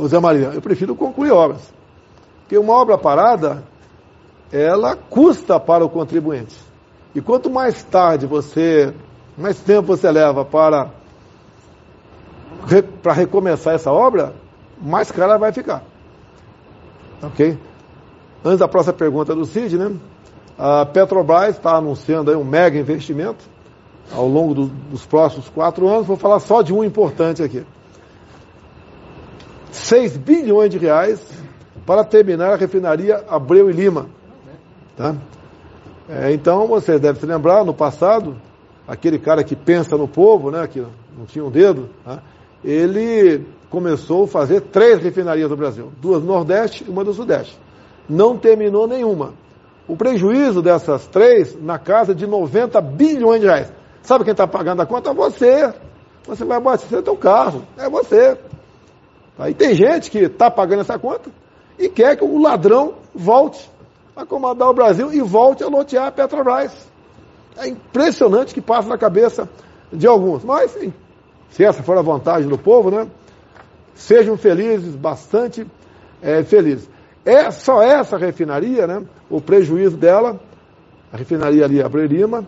Zé 0.09 0.19
Maria, 0.19 0.49
eu 0.49 0.61
prefiro 0.61 0.97
concluir 0.97 1.31
obras. 1.31 1.73
Porque 2.41 2.59
uma 2.59 2.73
obra 2.73 2.99
parada, 2.99 3.63
ela 4.53 4.97
custa 4.97 5.59
para 5.61 5.85
o 5.85 5.89
contribuinte. 5.89 6.57
E 7.15 7.21
quanto 7.21 7.51
mais 7.51 7.83
tarde 7.83 8.27
você, 8.27 8.93
mais 9.37 9.59
tempo 9.61 9.89
você 9.89 10.11
leva 10.11 10.45
para, 10.45 10.91
para 13.03 13.13
recomeçar 13.13 13.75
essa 13.75 13.91
obra, 13.93 14.35
mais 14.81 15.11
cara 15.11 15.37
vai 15.37 15.53
ficar. 15.53 15.83
Ok? 17.23 17.59
Antes 18.45 18.59
da 18.61 18.69
próxima 18.69 18.95
pergunta 18.95 19.35
do 19.35 19.45
Cid, 19.45 19.77
né? 19.77 19.93
A 20.57 20.85
Petrobras 20.87 21.57
está 21.57 21.77
anunciando 21.77 22.31
aí 22.31 22.37
um 22.37 22.45
mega 22.45 22.79
investimento 22.79 23.45
ao 24.13 24.27
longo 24.29 24.55
do- 24.55 24.67
dos 24.67 25.05
próximos 25.05 25.49
quatro 25.49 25.89
anos. 25.89 26.07
Vou 26.07 26.17
falar 26.17 26.41
só 26.41 26.63
de 26.63 26.73
um 26.73 26.83
importante 26.85 27.43
aqui. 27.43 27.65
6 29.71 30.17
bilhões 30.17 30.71
de 30.71 30.79
reais 30.79 31.21
para 31.87 32.05
terminar 32.05 32.53
a 32.53 32.57
refinaria 32.57 33.25
Abreu 33.29 33.71
e 33.71 33.73
Lima. 33.73 34.07
Tá? 34.99 35.15
É, 36.09 36.33
então, 36.33 36.67
você 36.67 36.99
deve 36.99 37.21
se 37.21 37.27
lembrar, 37.27 37.65
no 37.65 37.73
passado, 37.73 38.37
aquele 38.87 39.17
cara 39.17 39.45
que 39.45 39.55
pensa 39.55 39.97
no 39.97 40.09
povo, 40.09 40.51
né, 40.51 40.67
que 40.67 40.81
não 41.17 41.25
tinha 41.25 41.45
um 41.45 41.51
dedo, 41.51 41.89
né, 42.05 42.19
ele 42.65 43.47
começou 43.71 44.25
a 44.25 44.27
fazer 44.27 44.61
três 44.63 45.01
refinarias 45.01 45.49
no 45.49 45.57
Brasil, 45.57 45.93
duas 46.01 46.21
no 46.21 46.33
Nordeste 46.33 46.85
e 46.85 46.91
uma 46.91 47.05
no 47.05 47.15
Sudeste. 47.15 47.57
Não 48.09 48.37
terminou 48.37 48.89
nenhuma. 48.89 49.35
O 49.87 49.97
prejuízo 49.97 50.61
dessas 50.61 51.07
três 51.07 51.57
na 51.63 51.79
casa 51.79 52.13
de 52.13 52.27
90 52.27 52.81
bilhões 52.81 53.41
de 53.41 53.47
reais. 53.47 53.73
Sabe 54.03 54.25
quem 54.25 54.33
está 54.33 54.49
pagando 54.49 54.83
a 54.83 54.87
conta? 54.87 55.13
Você. 55.13 55.73
Você 56.27 56.45
vai 56.45 56.57
abastecer 56.57 57.05
seu 57.05 57.17
carro. 57.17 57.63
É 57.77 57.89
você. 57.89 58.37
Aí 59.39 59.55
tem 59.55 59.75
gente 59.75 60.11
que 60.11 60.19
está 60.19 60.51
pagando 60.51 60.81
essa 60.81 60.99
conta 60.99 61.31
e 61.79 61.89
quer 61.89 62.17
que 62.17 62.25
o 62.25 62.41
ladrão 62.41 62.95
volte 63.15 63.71
a 64.19 64.27
comandar 64.27 64.69
o 64.69 64.75
Brasil 64.75 65.13
e 65.13 65.21
volte 65.21 65.63
a 65.63 65.69
lotear 65.69 66.07
a 66.09 66.13
Petrobras. 66.13 66.73
É 67.57 67.69
impressionante 67.69 68.53
que 68.53 68.61
passa 68.61 68.89
na 68.89 68.99
cabeça 68.99 69.49
de 69.93 70.07
alguns. 70.07 70.45
Mas, 70.45 70.77
se 71.51 71.65
essa 71.65 71.83
for 71.85 71.97
a 71.97 72.03
vantagem 72.03 72.49
do 72.49 72.59
povo, 72.59 72.91
né? 72.91 73.07
Sejam 73.95 74.37
felizes, 74.37 74.95
bastante 74.95 75.67
é, 76.21 76.43
felizes. 76.43 76.89
É 77.25 77.51
só 77.51 77.83
essa 77.83 78.17
refinaria, 78.17 78.87
né? 78.87 79.05
O 79.31 79.41
prejuízo 79.41 79.97
dela, 79.97 80.41
a 81.13 81.17
refinaria 81.17 81.65
ali 81.65 81.81
Abreu 81.81 82.07
Lima, 82.07 82.45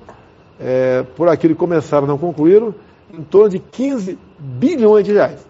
é, 0.59 1.05
por 1.17 1.29
aquilo 1.29 1.55
que 1.55 1.61
começaram 1.61 2.07
não 2.07 2.19
concluíram, 2.19 2.75
em 3.13 3.23
torno 3.23 3.51
de 3.51 3.59
15 3.59 4.19
bilhões 4.39 5.05
de 5.05 5.13
reais. 5.13 5.47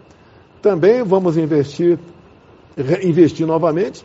Também 0.60 1.02
vamos 1.02 1.38
investir, 1.38 1.98
investir 3.02 3.46
novamente 3.46 4.04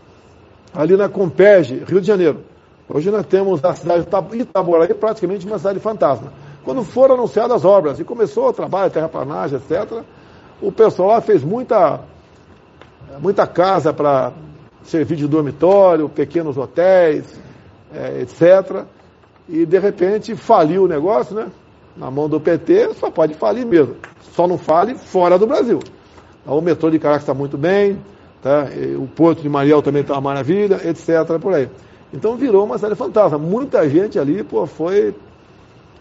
ali 0.76 0.98
na 0.98 1.08
Comperge, 1.08 1.84
Rio 1.88 2.02
de 2.02 2.08
Janeiro. 2.08 2.42
Hoje 2.88 3.10
nós 3.10 3.26
temos 3.26 3.64
a 3.64 3.74
cidade 3.74 4.06
de 4.32 4.42
Itaboraí 4.42 4.94
praticamente 4.94 5.48
uma 5.48 5.58
cidade 5.58 5.80
fantasma. 5.80 6.32
Quando 6.64 6.84
foram 6.84 7.16
anunciadas 7.16 7.58
as 7.58 7.66
obras 7.66 8.00
e 8.00 8.04
começou 8.04 8.50
o 8.50 8.54
trabalho, 8.54 8.92
terraplanagem, 8.92 9.58
etc., 9.58 10.02
o 10.62 10.72
pessoal 10.72 11.10
lá 11.10 11.22
fez 11.22 11.44
muita, 11.44 12.02
muita 13.20 13.48
casa 13.48 13.94
para 13.94 14.34
servir 14.84 15.16
de 15.16 15.28
dormitório, 15.28 16.10
pequenos 16.10 16.58
hotéis, 16.58 17.26
é, 17.94 18.22
etc. 18.22 18.84
E 19.48 19.66
de 19.66 19.80
repente 19.80 20.36
faliu 20.36 20.84
o 20.84 20.88
negócio, 20.88 21.36
né? 21.36 21.48
Na 21.96 22.12
mão 22.12 22.28
do 22.28 22.40
PT, 22.40 22.94
só 22.96 23.10
pode 23.10 23.34
falir 23.36 23.66
mesmo. 23.66 23.96
Só 24.34 24.48
não 24.48 24.58
fale 24.58 24.96
fora 24.96 25.40
do 25.40 25.48
Brasil. 25.48 25.80
O 26.46 26.62
metrô 26.62 26.90
de 26.92 27.00
Caracas 27.00 27.24
está 27.24 27.34
muito 27.34 27.58
bem, 27.58 28.00
tá? 28.46 28.68
o 29.00 29.08
Porto 29.08 29.42
de 29.42 29.50
Mariel 29.50 29.82
também 29.82 30.04
está 30.04 30.14
uma 30.14 30.22
maravilha, 30.22 30.80
etc. 30.88 31.40
Por 31.42 31.56
aí. 31.56 31.68
Então 32.14 32.38
virou 32.38 32.64
uma 32.64 32.78
série 32.78 32.94
fantasma. 32.94 33.40
Muita 33.40 33.90
gente 33.90 34.20
ali, 34.20 34.44
pô, 34.44 34.68
foi. 34.68 35.16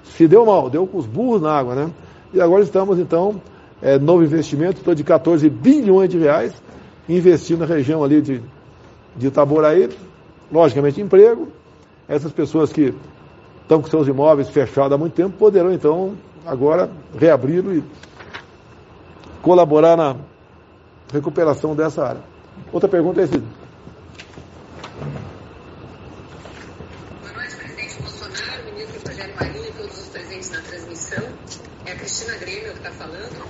Se 0.05 0.29
deu 0.29 0.45
mal, 0.45 0.69
deu 0.69 0.87
com 0.87 0.99
os 0.99 1.07
burros 1.07 1.41
na 1.41 1.51
água, 1.51 1.75
né? 1.75 1.91
E 2.35 2.41
agora 2.43 2.63
estamos, 2.63 2.99
então, 2.99 3.41
é, 3.81 3.99
novo 3.99 4.23
investimento, 4.23 4.79
estou 4.79 4.95
de 4.95 5.03
14 5.03 5.49
bilhões 5.49 6.11
de 6.11 6.19
reais, 6.19 6.53
investindo 7.09 7.61
na 7.61 7.67
região 7.67 8.05
ali 8.05 8.21
de, 8.21 8.43
de 9.17 9.29
Itaboraí, 9.29 9.89
logicamente 10.53 11.01
emprego. 11.01 11.49
Essas 12.07 12.31
pessoas 12.31 12.71
que 12.71 12.95
estão 13.63 13.81
com 13.81 13.89
seus 13.89 14.07
imóveis 14.07 14.51
fechados 14.51 14.93
há 14.93 14.99
muito 14.99 15.15
tempo 15.15 15.39
poderão, 15.39 15.73
então, 15.73 16.13
agora 16.45 16.91
reabri-lo 17.19 17.75
e 17.75 17.83
colaborar 19.41 19.97
na 19.97 20.17
recuperação 21.11 21.75
dessa 21.75 22.05
área. 22.05 22.34
Outra 22.73 22.89
pergunta 22.89 23.21
é 23.21 23.25
esse. 23.25 23.39
Boa 27.21 27.33
noite, 27.33 27.57
presidente 27.57 28.03
Bolsonaro, 28.03 28.65
ministro 28.65 29.01
Rogério 29.09 29.35
Marinho 29.37 29.65
e 29.65 29.73
todos 29.73 29.99
os 29.99 30.09
presentes 30.09 30.51
na 30.51 30.61
transmissão. 30.61 31.25
É 31.87 31.93
a 31.93 31.97
Cristina 31.97 32.37
Grêmio 32.39 32.73
que 32.73 32.79
está 32.79 32.91
falando. 32.91 33.47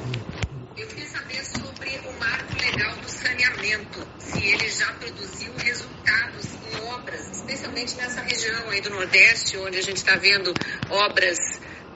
Eu 0.77 0.87
queria 0.89 1.07
saber 1.07 1.45
sobre 1.45 2.01
o 2.09 2.19
marco 2.19 2.53
legal 2.61 2.97
do 2.97 3.09
saneamento, 3.09 4.07
se 4.19 4.45
ele 4.45 4.69
já 4.69 4.93
produziu 4.93 5.53
resultados 5.57 6.47
em 6.55 6.77
obras, 6.93 7.31
especialmente 7.31 7.97
nessa 7.97 8.21
região 8.21 8.69
aí 8.71 8.81
do 8.81 8.91
Nordeste, 8.91 9.57
onde 9.59 9.79
a 9.79 9.83
gente 9.83 9.99
está 9.99 10.17
vendo 10.17 10.53
obras 10.91 11.39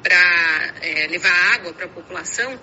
para 0.03 0.75
é, 0.81 1.07
levar 1.09 1.55
água 1.55 1.73
para 1.75 1.87
a 1.87 1.89
população 1.89 2.59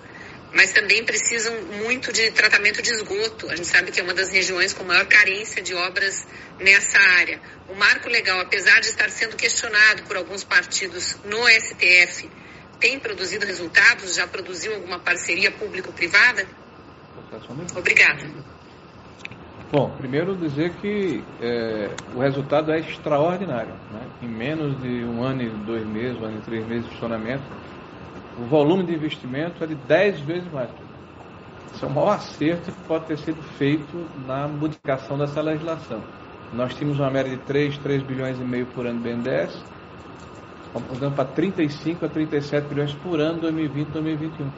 mas 0.56 0.72
também 0.72 1.04
precisam 1.04 1.54
muito 1.84 2.10
de 2.10 2.30
tratamento 2.30 2.80
de 2.80 2.90
esgoto. 2.90 3.50
A 3.50 3.56
gente 3.56 3.68
sabe 3.68 3.92
que 3.92 4.00
é 4.00 4.02
uma 4.02 4.14
das 4.14 4.30
regiões 4.30 4.72
com 4.72 4.82
maior 4.84 5.04
carência 5.06 5.62
de 5.62 5.74
obras 5.74 6.26
nessa 6.58 6.98
área. 6.98 7.38
O 7.68 7.74
marco 7.74 8.08
legal, 8.08 8.40
apesar 8.40 8.80
de 8.80 8.86
estar 8.86 9.10
sendo 9.10 9.36
questionado 9.36 10.04
por 10.04 10.16
alguns 10.16 10.42
partidos 10.42 11.18
no 11.24 11.46
STF, 11.46 12.30
tem 12.80 12.98
produzido 12.98 13.44
resultados? 13.44 14.14
Já 14.14 14.26
produziu 14.26 14.74
alguma 14.74 14.98
parceria 14.98 15.50
público-privada? 15.52 16.46
Obrigada. 17.76 18.22
Bom, 19.70 19.90
primeiro 19.98 20.36
dizer 20.36 20.70
que 20.76 21.22
é, 21.42 21.90
o 22.14 22.20
resultado 22.20 22.72
é 22.72 22.80
extraordinário. 22.80 23.74
Né? 23.92 24.00
Em 24.22 24.28
menos 24.28 24.80
de 24.80 25.04
um 25.04 25.22
ano 25.22 25.42
e 25.42 25.50
dois 25.50 25.84
meses, 25.86 26.18
um 26.18 26.24
ano 26.24 26.38
e 26.38 26.42
três 26.42 26.66
meses 26.66 26.84
de 26.84 26.92
funcionamento, 26.92 27.44
o 28.38 28.44
volume 28.44 28.84
de 28.84 28.94
investimento 28.94 29.64
é 29.64 29.66
de 29.66 29.74
10 29.74 30.20
vezes 30.20 30.52
mais. 30.52 30.70
Isso 31.72 31.84
é 31.84 31.88
o 31.88 31.90
maior 31.90 32.10
acerto 32.10 32.70
que 32.70 32.80
pode 32.86 33.06
ter 33.06 33.18
sido 33.18 33.42
feito 33.58 34.06
na 34.26 34.46
modificação 34.46 35.18
dessa 35.18 35.40
legislação. 35.40 36.00
Nós 36.52 36.74
tínhamos 36.74 36.98
uma 36.98 37.10
média 37.10 37.30
de 37.30 37.42
3, 37.44 37.78
3 37.78 38.02
bilhões 38.02 38.38
e 38.38 38.44
meio 38.44 38.66
por 38.66 38.86
ano 38.86 39.00
do 39.00 39.02
BNDES, 39.02 39.62
mudando 40.90 41.14
para 41.14 41.24
35 41.24 42.04
a 42.04 42.08
37 42.08 42.68
bilhões 42.68 42.92
por 42.94 43.20
ano 43.20 43.40
2020 43.40 43.88
2021. 43.88 44.50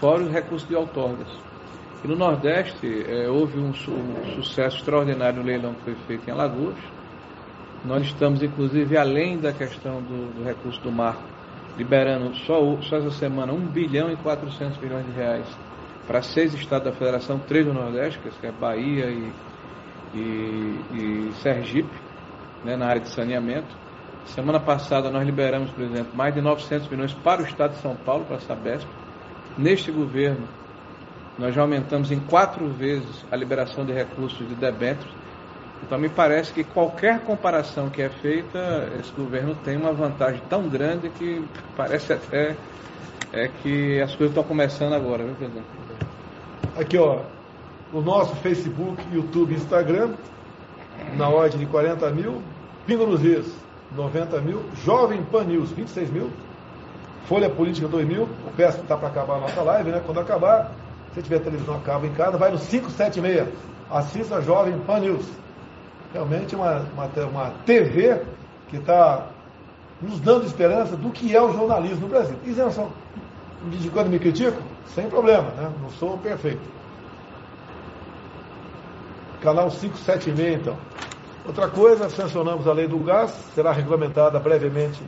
Fora 0.00 0.22
os 0.22 0.30
recursos 0.30 0.68
de 0.68 0.74
outorgas. 0.74 1.28
E 2.04 2.08
no 2.08 2.16
Nordeste 2.16 3.04
é, 3.08 3.28
houve 3.28 3.58
um, 3.58 3.70
um, 3.70 4.34
sucesso 4.34 4.76
extraordinário 4.76 5.40
no 5.40 5.46
leilão 5.46 5.74
que 5.74 5.82
foi 5.82 5.94
feito 6.06 6.28
em 6.28 6.32
Alagoas. 6.32 6.76
Nós 7.84 8.02
estamos, 8.02 8.42
inclusive, 8.42 8.96
além 8.96 9.38
da 9.38 9.52
questão 9.52 10.02
do, 10.02 10.34
do 10.34 10.44
recurso 10.44 10.80
do 10.80 10.92
mar, 10.92 11.16
liberando 11.76 12.34
só, 12.38 12.80
só 12.82 12.96
essa 12.96 13.10
semana 13.10 13.52
1 13.52 13.66
bilhão 13.66 14.10
e 14.10 14.16
400 14.16 14.78
milhões 14.78 15.04
de 15.06 15.12
reais 15.12 15.46
para 16.06 16.22
seis 16.22 16.54
estados 16.54 16.84
da 16.84 16.92
federação, 16.92 17.38
três 17.38 17.66
do 17.66 17.74
Nordeste, 17.74 18.20
que 18.40 18.46
é 18.46 18.52
Bahia 18.52 19.06
e, 19.06 19.32
e, 20.14 20.80
e 20.92 21.32
Sergipe, 21.42 21.90
né, 22.64 22.76
na 22.76 22.86
área 22.86 23.00
de 23.00 23.08
saneamento. 23.08 23.76
Semana 24.26 24.60
passada 24.60 25.10
nós 25.10 25.24
liberamos, 25.24 25.70
por 25.70 25.82
exemplo, 25.82 26.16
mais 26.16 26.34
de 26.34 26.40
900 26.40 26.88
milhões 26.88 27.12
para 27.12 27.42
o 27.42 27.44
estado 27.44 27.72
de 27.72 27.78
São 27.78 27.96
Paulo, 27.96 28.24
para 28.24 28.36
a 28.36 28.40
Sabesp. 28.40 28.88
Neste 29.58 29.90
governo, 29.90 30.46
nós 31.38 31.54
já 31.54 31.62
aumentamos 31.62 32.10
em 32.10 32.20
quatro 32.20 32.68
vezes 32.68 33.24
a 33.30 33.36
liberação 33.36 33.84
de 33.84 33.92
recursos 33.92 34.46
de 34.46 34.54
debêntures 34.54 35.15
então 35.82 35.98
me 35.98 36.08
parece 36.08 36.52
que 36.52 36.64
qualquer 36.64 37.20
comparação 37.20 37.88
que 37.88 38.02
é 38.02 38.08
feita, 38.08 38.88
esse 38.98 39.12
governo 39.12 39.54
tem 39.64 39.76
uma 39.76 39.92
vantagem 39.92 40.40
tão 40.48 40.68
grande 40.68 41.08
que 41.10 41.44
parece 41.76 42.12
até 42.12 42.56
é 43.32 43.48
que 43.62 44.00
as 44.00 44.14
coisas 44.14 44.30
estão 44.30 44.42
começando 44.42 44.94
agora, 44.94 45.24
viu, 45.24 45.34
presidente? 45.34 45.66
Aqui, 46.78 46.96
ó, 46.96 47.20
o 47.92 48.00
nosso 48.00 48.34
Facebook, 48.36 49.02
YouTube 49.12 49.54
Instagram, 49.54 50.14
na 51.16 51.28
ordem 51.28 51.58
de 51.58 51.66
40 51.66 52.10
mil, 52.10 52.40
Pingo 52.86 53.06
nos 53.06 53.22
Is, 53.22 53.46
90 53.94 54.40
mil, 54.40 54.62
Jovem 54.84 55.22
Pan 55.24 55.44
News, 55.44 55.70
26 55.70 56.10
mil, 56.10 56.30
Folha 57.26 57.50
Política 57.50 57.88
2 57.88 58.06
mil, 58.06 58.22
o 58.22 58.52
peço 58.56 58.80
está 58.80 58.96
para 58.96 59.08
acabar 59.08 59.36
a 59.36 59.40
nossa 59.40 59.60
live, 59.62 59.90
né? 59.90 60.02
Quando 60.04 60.20
acabar, 60.20 60.72
se 61.14 61.22
tiver 61.22 61.40
televisão 61.40 61.76
acaba 61.76 62.06
em 62.06 62.12
casa, 62.12 62.36
vai 62.38 62.50
no 62.50 62.58
576, 62.58 63.48
assista 63.90 64.40
Jovem 64.40 64.78
Pan 64.86 65.00
News 65.00 65.26
realmente 66.16 66.56
uma, 66.56 66.78
uma, 66.94 67.06
uma 67.26 67.50
TV 67.66 68.22
que 68.68 68.78
está 68.78 69.26
nos 70.00 70.18
dando 70.20 70.46
esperança 70.46 70.96
do 70.96 71.10
que 71.10 71.36
é 71.36 71.42
o 71.42 71.52
jornalismo 71.52 72.00
no 72.00 72.08
Brasil. 72.08 72.36
Isenção. 72.44 72.90
De 73.70 73.90
quando 73.90 74.08
me 74.08 74.18
critico, 74.18 74.60
sem 74.94 75.08
problema, 75.08 75.50
né? 75.50 75.70
não 75.82 75.90
sou 75.90 76.16
perfeito. 76.18 76.60
Canal 79.42 79.70
576, 79.70 80.60
então. 80.60 80.76
Outra 81.46 81.68
coisa, 81.68 82.08
sancionamos 82.08 82.66
a 82.66 82.72
lei 82.72 82.88
do 82.88 82.98
gás, 82.98 83.32
será 83.54 83.72
regulamentada 83.72 84.38
brevemente 84.38 85.02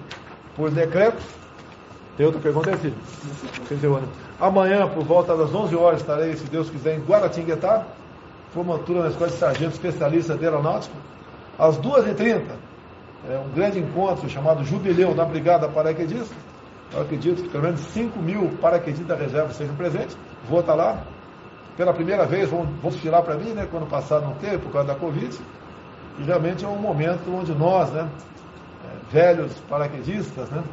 por 0.55 0.70
decreto. 0.70 1.22
Tem 2.16 2.26
outra 2.26 2.41
pergunta 2.41 2.70
aí, 2.70 2.76
filho? 2.76 2.95
Amanhã, 4.41 4.89
por 4.89 5.05
volta 5.05 5.37
das 5.37 5.55
11 5.55 5.74
horas, 5.74 6.01
estarei, 6.01 6.37
se 6.37 6.45
Deus 6.45 6.68
quiser, 6.68 6.97
em 6.97 7.01
Guaratinguetá 7.01 7.87
formatura 8.59 9.02
na 9.02 9.09
Escola 9.09 9.30
de 9.30 9.36
Sargento 9.36 9.72
Especialista 9.72 10.34
de 10.34 10.44
Aeronáutica, 10.44 10.94
às 11.56 11.78
2h30. 11.78 12.42
É 13.30 13.38
um 13.38 13.50
grande 13.54 13.78
encontro 13.78 14.28
chamado 14.28 14.64
Jubileu 14.64 15.14
da 15.14 15.24
Brigada 15.24 15.68
Paraquedista. 15.68 16.34
Eu 16.92 17.02
acredito 17.02 17.42
que 17.42 17.48
pelo 17.48 17.64
menos 17.64 17.80
5 17.80 18.18
mil 18.18 18.50
paraquedistas 18.61 19.06
da 19.06 19.14
reserva 19.14 19.52
sejam 19.52 19.76
presentes. 19.76 20.16
Vou 20.48 20.61
estar 20.61 20.74
lá. 20.74 21.02
Pela 21.76 21.92
primeira 21.92 22.26
vez, 22.26 22.48
vão, 22.50 22.64
vão 22.82 22.90
desfilar 22.90 23.22
para 23.22 23.36
mim, 23.36 23.50
né? 23.50 23.68
Quando 23.70 23.88
passado 23.88 24.24
não 24.24 24.34
teve, 24.34 24.59
por 24.59 24.72
causa 24.72 24.88
da 24.88 24.94
Covid. 24.94 25.38
E 26.18 26.22
realmente 26.22 26.64
é 26.64 26.68
um 26.68 26.78
momento 26.78 27.32
onde 27.32 27.52
nós, 27.52 27.90
né? 27.90 28.09
É, 28.84 29.12
velhos 29.12 29.52
paraquedistas, 29.68 30.48
né? 30.50 30.64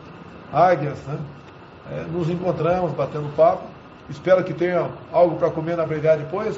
águias, 0.52 0.98
né? 1.04 1.20
É, 1.92 2.04
nos 2.12 2.30
encontramos, 2.30 2.94
batendo 2.94 3.36
papo. 3.36 3.64
Espero 4.10 4.44
que 4.44 4.54
tenha 4.54 4.90
algo 5.12 5.36
para 5.36 5.52
comer 5.52 5.78
na 5.78 5.86
brigada 5.86 6.24
depois. 6.24 6.58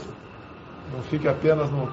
Não 0.94 1.02
fique 1.04 1.28
apenas 1.28 1.70
no, 1.70 1.92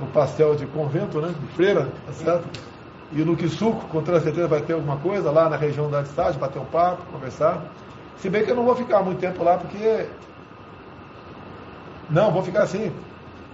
no 0.00 0.06
pastel 0.12 0.54
de 0.54 0.66
convento, 0.66 1.20
né? 1.20 1.34
De 1.38 1.46
freira, 1.54 1.88
tá 2.06 2.12
certo? 2.12 2.48
E 3.12 3.22
no 3.22 3.36
Quisuco, 3.36 3.86
com 3.86 4.02
toda 4.02 4.20
certeza 4.20 4.48
vai 4.48 4.60
ter 4.60 4.72
alguma 4.72 4.96
coisa 4.96 5.30
lá 5.30 5.48
na 5.48 5.56
região 5.56 5.90
da 5.90 6.02
estádio, 6.02 6.40
bater 6.40 6.58
um 6.58 6.64
papo, 6.64 7.02
conversar. 7.12 7.62
Se 8.16 8.28
bem 8.28 8.44
que 8.44 8.50
eu 8.50 8.56
não 8.56 8.64
vou 8.64 8.74
ficar 8.74 9.02
muito 9.02 9.20
tempo 9.20 9.44
lá, 9.44 9.56
porque. 9.56 10.06
Não, 12.10 12.30
vou 12.30 12.42
ficar 12.42 12.62
assim. 12.62 12.92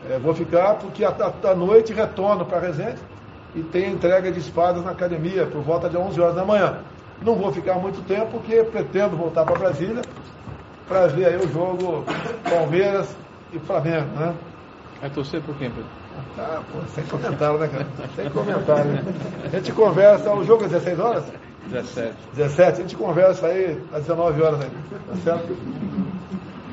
É, 0.08 0.18
vou 0.18 0.34
ficar 0.34 0.74
porque 0.76 1.04
à 1.04 1.54
noite 1.54 1.92
retorno 1.92 2.46
para 2.46 2.58
Resende 2.58 3.00
e 3.54 3.62
tem 3.62 3.92
entrega 3.92 4.30
de 4.32 4.38
espadas 4.38 4.84
na 4.84 4.92
academia 4.92 5.46
por 5.46 5.60
volta 5.60 5.88
de 5.88 5.96
11 5.96 6.20
horas 6.20 6.34
da 6.34 6.44
manhã. 6.44 6.78
Não 7.20 7.34
vou 7.34 7.52
ficar 7.52 7.74
muito 7.74 8.02
tempo 8.06 8.26
porque 8.30 8.62
pretendo 8.64 9.16
voltar 9.16 9.44
para 9.44 9.58
Brasília 9.58 10.02
para 10.88 11.06
ver 11.06 11.26
aí 11.26 11.36
o 11.36 11.52
jogo 11.52 12.04
Palmeiras 12.48 13.14
e 13.52 13.58
Flamengo, 13.58 14.06
né? 14.18 14.34
Vai 15.00 15.10
torcer 15.10 15.40
por 15.40 15.54
quem, 15.56 15.70
Pedro? 15.70 15.88
Ah, 16.38 16.60
pô, 16.70 16.78
sem 16.94 17.04
comentário, 17.04 17.58
né, 17.58 17.68
cara? 17.68 17.86
Sem 18.14 18.30
comentário. 18.30 18.90
Né? 18.90 19.04
A 19.44 19.48
gente 19.56 19.72
conversa, 19.72 20.32
o 20.32 20.44
jogo 20.44 20.64
é 20.64 20.68
16 20.68 20.98
horas? 20.98 21.24
17. 21.68 22.14
17, 22.34 22.72
a 22.72 22.82
gente 22.82 22.96
conversa 22.96 23.46
aí 23.46 23.80
às 23.92 24.02
19 24.02 24.42
horas 24.42 24.60
aí, 24.60 24.70
tá 25.08 25.16
certo? 25.24 25.56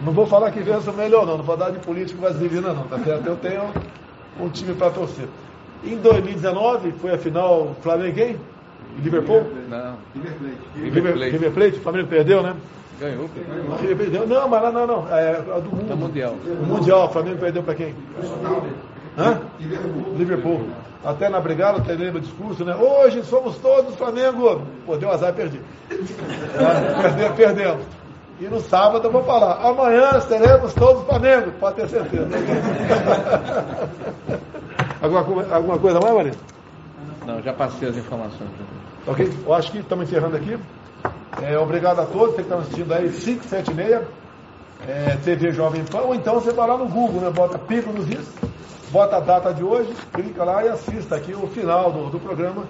Não 0.04 0.12
vou 0.14 0.26
falar 0.26 0.52
que 0.52 0.60
vença 0.60 0.92
melhor 0.92 1.26
não, 1.26 1.38
não 1.38 1.44
vou 1.44 1.58
dar 1.58 1.72
de 1.72 1.80
político 1.80 2.22
vaselina 2.22 2.74
não, 2.74 2.84
tá 2.84 2.98
certo? 3.00 3.28
Eu 3.28 3.36
tenho 3.38 3.64
um 4.40 4.50
time 4.50 4.74
para 4.74 4.90
torcer. 4.90 5.28
Em 5.84 5.98
2019 5.98 6.94
foi 6.94 7.14
a 7.14 7.18
final 7.18 7.76
Flamengo 7.82 8.16
quem? 8.16 8.38
Liverpool? 9.00 9.46
Não. 9.70 9.98
River 10.16 10.34
Plate. 10.34 10.58
River, 10.76 11.32
River 11.32 11.52
Plate, 11.52 11.78
o 11.78 11.82
Flamengo 11.82 12.08
perdeu, 12.08 12.42
né? 12.42 12.56
Ganhou. 13.00 13.30
Perdeu. 13.80 14.28
Não, 14.28 14.48
mas 14.48 14.64
lá 14.64 14.72
não, 14.72 14.88
não. 14.88 15.16
É, 15.16 15.32
é 15.34 15.62
do 15.62 15.70
mundo. 15.70 15.92
É 15.92 15.96
mundial. 15.96 16.36
O 16.46 16.66
mundial, 16.66 17.06
o 17.06 17.10
Flamengo 17.10 17.38
perdeu 17.38 17.64
para 17.64 17.76
quem? 17.76 17.96
Hã? 19.18 19.42
Liverpool. 20.18 20.68
Até 21.04 21.30
na 21.30 21.40
brigada, 21.40 21.82
eu 21.92 21.98
meu 22.12 22.20
discurso, 22.20 22.66
né? 22.66 22.76
Hoje 22.76 23.24
somos 23.24 23.58
todos 23.58 23.96
Flamengo. 23.96 24.62
Pô, 24.86 24.98
deu 24.98 25.12
azar, 25.12 25.34
perdi. 25.34 25.62
Perdemos, 25.88 27.36
perdemos. 27.36 27.86
E 28.40 28.46
no 28.46 28.60
sábado 28.60 29.08
eu 29.08 29.12
vou 29.12 29.24
falar, 29.24 29.66
amanhã 29.66 30.20
seremos 30.22 30.74
todos 30.74 31.04
Flamengo, 31.06 31.52
pode 31.60 31.78
ter 31.78 31.88
certeza. 31.88 32.28
alguma, 35.02 35.56
alguma 35.56 35.80
coisa 35.80 36.00
mais, 36.00 36.14
Maria? 36.14 36.34
Não, 37.26 37.42
já 37.42 37.52
passei 37.54 37.90
as 37.90 37.98
informações. 37.98 38.50
Ok? 39.08 39.32
Eu 39.46 39.54
acho 39.54 39.72
que 39.72 39.80
estamos 39.80 40.08
encerrando 40.08 40.36
aqui. 40.36 40.58
É, 41.42 41.58
obrigado 41.58 42.00
a 42.00 42.06
todos 42.06 42.36
que 42.36 42.42
estão 42.42 42.60
assistindo 42.60 42.92
aí, 42.94 43.10
576, 43.10 44.02
é, 44.88 45.18
TV 45.24 45.52
Jovem 45.52 45.84
Pan, 45.86 46.02
ou 46.02 46.16
então 46.16 46.36
você 46.36 46.52
vai 46.52 46.68
lá 46.68 46.78
no 46.78 46.88
Google, 46.88 47.22
né? 47.22 47.30
Bota 47.30 47.58
Pico 47.60 47.92
nos 47.92 48.10
Is, 48.10 48.28
bota 48.90 49.18
a 49.18 49.20
data 49.20 49.54
de 49.54 49.64
hoje, 49.64 49.94
clica 50.14 50.44
lá 50.44 50.64
e 50.64 50.70
assista 50.70 51.16
aqui 51.16 51.34
o 51.34 51.48
final 51.48 51.92
do, 51.92 52.10
do 52.10 52.20
programa. 52.20 52.66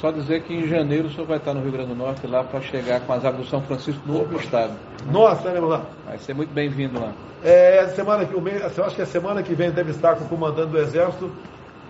Só 0.00 0.10
dizer 0.10 0.42
que 0.42 0.54
em 0.54 0.66
janeiro 0.66 1.08
o 1.08 1.10
senhor 1.10 1.26
vai 1.26 1.36
estar 1.36 1.52
no 1.52 1.60
Rio 1.60 1.72
Grande 1.72 1.90
do 1.90 1.94
Norte 1.94 2.26
lá 2.26 2.42
para 2.42 2.60
chegar 2.60 3.00
com 3.00 3.12
as 3.12 3.24
águas 3.24 3.44
do 3.44 3.50
São 3.50 3.60
Francisco 3.62 4.00
no 4.06 4.20
outro 4.20 4.38
estado. 4.38 4.72
Nós 5.10 5.38
estaremos 5.38 5.68
lá. 5.68 5.82
Vai 6.06 6.18
ser 6.18 6.34
muito 6.34 6.52
bem-vindo 6.52 6.98
lá. 6.98 7.12
É, 7.44 7.86
semana 7.88 8.24
que, 8.24 8.34
eu 8.34 8.84
acho 8.84 8.96
que 8.96 9.02
a 9.02 9.06
semana 9.06 9.42
que 9.42 9.54
vem 9.54 9.70
deve 9.70 9.90
estar 9.90 10.16
com 10.16 10.24
o 10.24 10.28
comandante 10.28 10.70
do 10.70 10.78
Exército 10.78 11.30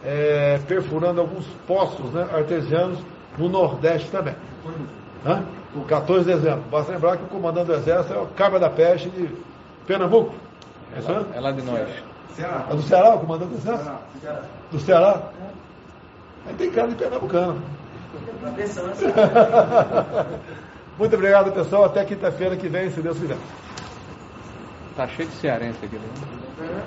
é, 0.04 0.58
perfurando 0.66 1.20
alguns 1.20 1.46
poços 1.66 2.12
né, 2.12 2.26
artesianos 2.32 2.98
no 3.38 3.48
Nordeste 3.48 4.10
também. 4.10 4.34
Hã? 5.24 5.44
O 5.74 5.84
14 5.84 6.24
de 6.24 6.34
dezembro. 6.34 6.62
Basta 6.70 6.92
lembrar 6.92 7.16
que 7.16 7.24
o 7.24 7.28
comandante 7.28 7.66
do 7.66 7.74
Exército 7.74 8.14
é 8.14 8.18
o 8.18 8.26
Cabra 8.26 8.58
da 8.58 8.68
Peste 8.68 9.08
de 9.10 9.30
Pernambuco. 9.86 10.34
É, 10.94 10.98
é, 10.98 11.02
lá, 11.02 11.24
é 11.34 11.40
lá 11.40 11.52
de 11.52 11.62
nós. 11.62 11.88
Ceará. 12.34 12.66
É 12.70 12.74
do 12.74 12.82
Ceará, 12.82 13.14
o 13.14 13.20
comandante 13.20 13.50
do 13.50 13.56
Exército? 13.56 13.90
Ceará. 14.20 14.42
Do 14.70 14.80
Ceará? 14.80 15.22
Aí 16.46 16.54
tem 16.54 16.70
cara 16.70 16.88
de 16.88 16.96
pernambucano. 16.96 17.62
Muito 20.98 21.16
obrigado, 21.16 21.52
pessoal. 21.52 21.84
Até 21.84 22.04
quinta-feira 22.04 22.56
que 22.56 22.68
vem, 22.68 22.90
se 22.90 23.00
Deus 23.00 23.18
quiser. 23.18 23.38
Tá 24.96 25.06
cheio 25.08 25.28
de 25.28 25.34
cearense 25.36 25.84
aqui, 25.84 25.96
né? 25.96 26.82